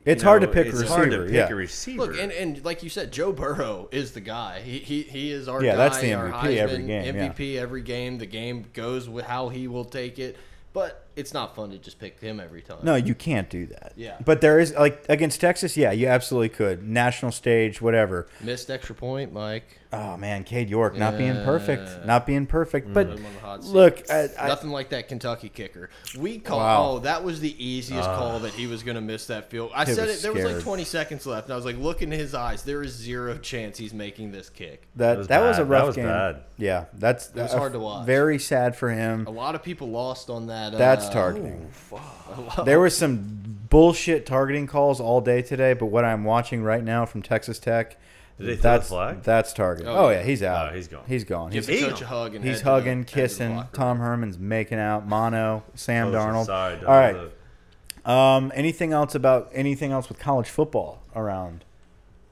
[0.05, 1.53] It's you hard to pick a it's hard to receiver, pick yeah.
[1.53, 2.01] a receiver.
[2.01, 4.61] Look, and, and like you said, Joe Burrow is the guy.
[4.61, 5.77] He he, he is our Yeah, guy.
[5.77, 7.29] that's the our MVP every Heisman game, yeah.
[7.29, 8.17] MVP every game.
[8.17, 10.37] The game goes with how he will take it.
[10.73, 12.79] But it's not fun to just pick him every time.
[12.83, 13.93] No, you can't do that.
[13.95, 14.17] Yeah.
[14.25, 16.83] But there is like against Texas, yeah, you absolutely could.
[16.83, 18.27] National stage, whatever.
[18.41, 19.79] Missed extra point, Mike.
[19.93, 22.93] Oh man, Cade York not being perfect, not being perfect.
[22.93, 23.73] But Put him on the hot seat.
[23.73, 25.89] look, I, I, Nothing like that Kentucky kicker.
[26.17, 26.59] We call.
[26.59, 26.83] Wow.
[26.83, 29.71] Oh, that was the easiest call that he was going to miss that field.
[29.75, 30.21] I It said it.
[30.21, 32.63] There was like 20 seconds left, and I was like, look in his eyes.
[32.63, 34.87] There is zero chance he's making this kick.
[34.95, 35.67] that was that was a bad.
[35.67, 36.05] That rough was game.
[36.05, 36.43] bad.
[36.57, 38.05] Yeah, that's It was uh, hard to watch.
[38.05, 39.27] Very sad for him.
[39.27, 40.71] A lot of people lost on that.
[40.77, 41.69] That's uh, targeting.
[41.91, 43.37] a lot- There was some
[43.69, 47.97] bullshit targeting calls all day today, but what I'm watching right now from Texas Tech,
[48.37, 49.23] Did they throw the that's flag?
[49.23, 49.87] that's targeting.
[49.91, 50.17] Oh, Oh, yeah.
[50.17, 50.71] yeah, he's out.
[50.71, 51.03] Oh, he's gone.
[51.07, 51.51] He's gone.
[51.51, 53.13] Give He's, the He's- coach a hug and he's head to the- hugging, head to
[53.15, 53.55] the kissing.
[53.57, 53.69] locker.
[53.75, 55.07] Tom Herman's making out.
[55.07, 56.39] Mono, Sam Close Darnold.
[56.41, 57.15] inside, All right.
[57.15, 61.63] uh, Um, anything else about anything else with college football around?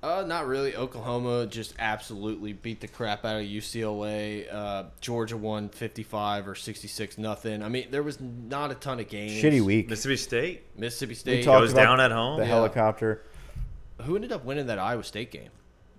[0.01, 0.75] Uh, not really.
[0.77, 4.45] Oklahoma just absolutely beat the crap out of UCLA.
[4.53, 7.61] Uh, Georgia won 55 or 66 nothing.
[7.61, 9.33] I mean, there was not a ton of games.
[9.33, 9.89] Shitty week.
[9.89, 11.43] Mississippi State Mississippi State.
[11.43, 12.37] talked goes down at home.
[12.39, 12.49] The Yeah.
[12.51, 13.23] helicopter.
[14.03, 15.49] Who ended up winning that Iowa State game?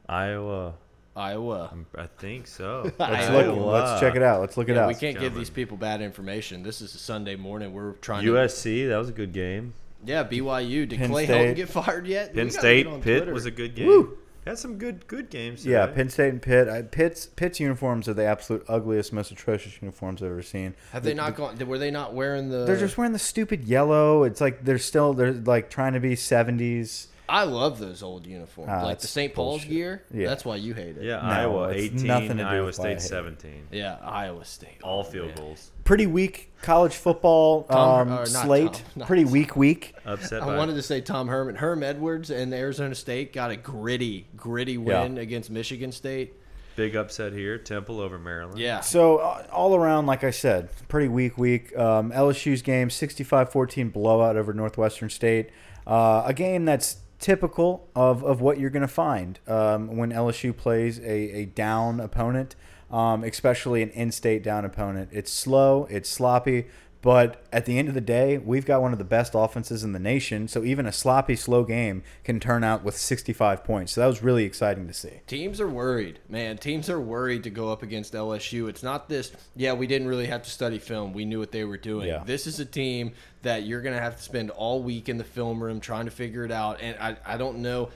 [0.09, 0.73] Iowa.
[1.15, 1.71] Iowa.
[1.99, 2.91] I think so.
[2.99, 3.57] Let's look.
[3.67, 4.41] Let's check it out.
[4.41, 4.89] Let's look it Yeah, out.
[4.89, 6.63] we can't give these people bad information.
[6.63, 7.75] This is a Sunday morning.
[7.75, 8.33] We're trying to.
[8.33, 8.89] USC.
[8.89, 9.75] That was a good game.
[10.05, 10.89] Yeah, BYU.
[10.89, 11.49] Did Penn Clay State.
[11.53, 12.35] Helton get fired yet?
[12.35, 12.87] Penn We State.
[12.87, 13.33] on Pitt Twitter.
[13.35, 13.87] was a good game.
[13.87, 14.17] Woo.
[14.47, 15.67] Had some good good games.
[15.67, 15.87] Yeah.
[15.87, 16.67] Penn State and Pitt.
[16.69, 20.75] I, Pitt's Pitt's uniforms are the absolute ugliest, most atrocious uniforms I've ever seen.
[20.93, 21.59] Have they not gone?
[21.69, 22.65] Were they not wearing the?
[22.65, 24.23] They're just wearing the stupid yellow.
[24.25, 27.09] It's like they're still they're like trying to be seventies.
[27.31, 29.33] I love those old uniforms, Ah, like the that's St.
[29.35, 29.71] Paul's bullshit.
[29.71, 30.03] gear.
[30.13, 30.29] Yeah.
[30.29, 31.03] That's why you hate it.
[31.05, 33.09] Yeah, No, Iowa it's 18, nothing to do Iowa with why I hate State it.
[33.17, 33.67] 17.
[33.71, 34.83] Yeah, Iowa State.
[34.83, 35.37] All Oh, field man.
[35.37, 35.71] goals.
[35.85, 38.73] Pretty weak college football Tom- um, or not slate.
[38.75, 39.33] Tom, not Pretty Tom.
[39.33, 39.95] weak week.
[40.05, 41.55] Upset I by wanted to say Tom Herman.
[41.57, 45.03] Herm Edwards and Arizona State got a gritty, gritty Yeah.
[45.03, 46.35] win against Michigan State.
[46.77, 47.59] big upset here.
[47.59, 48.59] Temple over Maryland.
[48.59, 48.81] Yeah.
[48.81, 51.77] So uh, all around, like I said, pretty weak week.
[51.77, 55.51] Um, LSU's game, 65-14 blowout over Northwestern State.
[55.87, 60.57] Uh, a game that's typical of, of what you're going to find um, when LSU
[60.57, 62.57] plays a, a down opponent,
[62.91, 65.11] um, especially an in-state down opponent.
[65.13, 66.67] It's slow, it's sloppy,
[67.03, 69.93] but at the end of the day, we've got one of the best offenses in
[69.93, 70.49] the nation.
[70.49, 73.93] So even a sloppy, slow game can turn out with 65 points.
[73.93, 75.21] So that was really exciting to see.
[75.27, 76.59] Teams are worried, man.
[76.59, 78.69] Teams are worried to go up against LSU.
[78.69, 81.13] It's not this, yeah, we didn't really have to study film.
[81.15, 82.09] We knew what they were doing.
[82.09, 82.23] Yeah.
[82.25, 85.25] This is a team that you're going to have to spend all week in the
[85.25, 86.81] film room trying to figure it out.
[86.83, 87.89] And I, I don't know.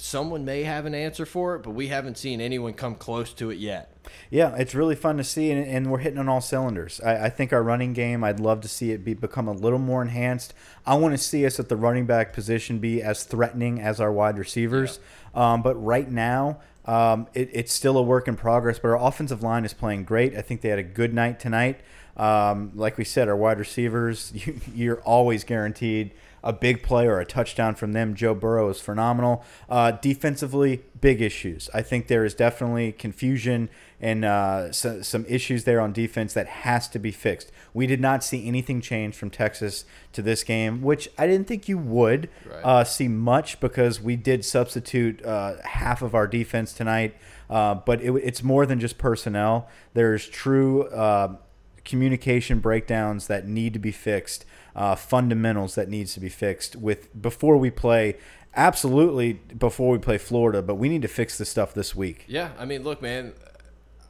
[0.00, 3.50] Someone may have an answer for it, but we haven't seen anyone come close to
[3.50, 3.94] it yet.
[4.30, 7.00] Yeah, it's really fun to see, and, and we're hitting on all cylinders.
[7.04, 9.78] I, I think our running game, I'd love to see it be become a little
[9.78, 10.54] more enhanced.
[10.86, 14.10] I want to see us at the running back position be as threatening as our
[14.10, 15.00] wide receivers.
[15.34, 18.78] Um, but right now, um, it, it's still a work in progress.
[18.78, 20.34] But our offensive line is playing great.
[20.34, 21.80] I think they had a good night tonight.
[22.16, 26.12] Um, like we said, our wide receivers, you, you're always guaranteed
[26.42, 28.14] a big play or a touchdown from them.
[28.14, 29.44] Joe Burrow is phenomenal.
[29.68, 31.68] Uh, defensively, big issues.
[31.74, 33.68] I think there is definitely confusion
[34.02, 37.52] and uh, so, some issues there on defense that has to be fixed.
[37.74, 39.84] We did not see anything change from Texas
[40.14, 42.60] to this game, which I didn't think you would Right.
[42.64, 47.14] uh, see much because we did substitute uh, half of our defense tonight.
[47.50, 49.68] Uh, but it, it's more than just personnel.
[49.92, 51.36] There's true uh,
[51.84, 57.20] communication breakdowns that need to be fixed, uh, fundamentals that needs to be fixed with
[57.20, 58.16] before we play.
[58.56, 62.24] Absolutely, before we play Florida, but we need to fix this stuff this week.
[62.26, 63.32] Yeah, I mean, look, man,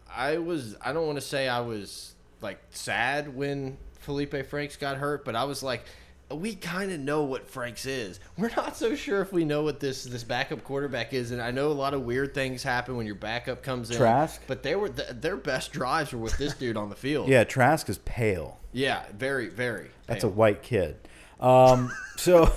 [0.08, 4.96] I was I don't want to say I was like sad when Feleipe Franks got
[4.96, 5.84] hurt, but I was like
[6.32, 8.20] we kind of know what Franks is.
[8.36, 11.50] We're not so sure if we know what this this backup quarterback is, and I
[11.50, 13.96] know a lot of weird things happen when your backup comes in.
[13.96, 14.40] Trask?
[14.46, 17.28] but they were th their best drives were with this dude on the field.
[17.30, 18.60] Yeah, Trask is pale.
[18.72, 19.90] yeah, very, very.
[20.06, 20.96] That's a white kid.
[21.38, 22.52] Um, so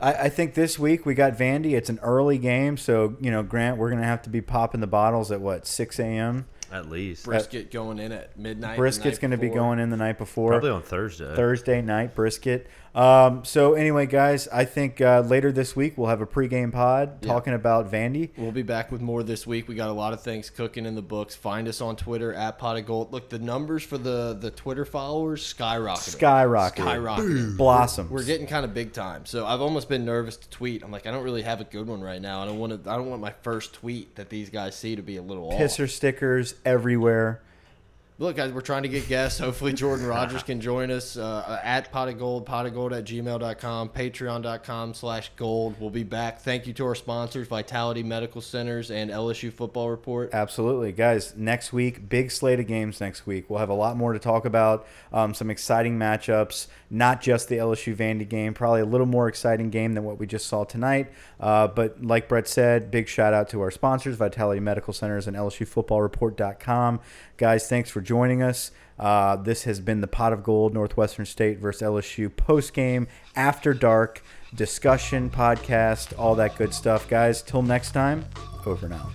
[0.00, 1.72] I, I think this week we got Vandy.
[1.72, 4.86] It's an early game, so you know Grant, we're gonna have to be popping the
[4.86, 6.46] bottles at what 6 a.m.
[6.72, 7.24] At least.
[7.24, 8.76] brisket going in at midnight.
[8.76, 10.50] Brisket's going to be going in the night before.
[10.50, 11.34] Probably on Thursday.
[11.36, 12.66] Thursday night brisket.
[12.96, 17.18] Um, so anyway, guys, I think uh, later this week we'll have a pregame pod
[17.20, 17.28] Yeah.
[17.28, 18.30] talking about Vandy.
[18.38, 19.68] We'll be back with more this week.
[19.68, 21.34] We got a lot of things cooking in the books.
[21.34, 23.12] Find us on Twitter at Pot of Gold.
[23.12, 26.18] Look, the numbers for the the Twitter followers skyrocketed.
[26.18, 26.74] Skyrocketed.
[26.76, 27.56] Skyrocketed.
[27.58, 28.10] Blossoms.
[28.10, 29.26] We're getting kind of big time.
[29.26, 30.82] So I've almost been nervous to tweet.
[30.82, 32.42] I'm like, I don't really have a good one right now.
[32.42, 32.90] I don't want to.
[32.90, 35.58] I don't want my first tweet that these guys see to be a little off.
[35.86, 37.42] stickers everywhere.
[38.18, 39.38] Look, guys, we're trying to get guests.
[39.38, 43.04] Hopefully, Jordan Rodgers can join us uh, at pot of gold, pot of gold at
[43.04, 45.74] gmail.com, patreon.com slash gold.
[45.78, 46.40] We'll be back.
[46.40, 50.30] Thank you to our sponsors, Vitality Medical Centers and LSU Football Report.
[50.32, 51.34] Absolutely, guys.
[51.36, 53.02] Next week, big slate of games.
[53.02, 54.86] Next week, we'll have a lot more to talk about.
[55.12, 58.54] Um, some exciting matchups, not just the LSU Vandy game.
[58.54, 61.12] Probably a little more exciting game than what we just saw tonight.
[61.38, 65.36] Uh, but like Brett said, big shout out to our sponsors, Vitality Medical Centers and
[65.36, 67.00] LSUFootballReport.com.
[67.36, 68.70] Guys, thanks for joining us.
[68.98, 73.74] Uh, this has been the Pot of Gold, Northwestern State versus LSU post game, after
[73.74, 74.22] dark
[74.54, 77.42] discussion podcast, all that good stuff, guys.
[77.42, 78.24] Till next time,
[78.64, 79.10] over now.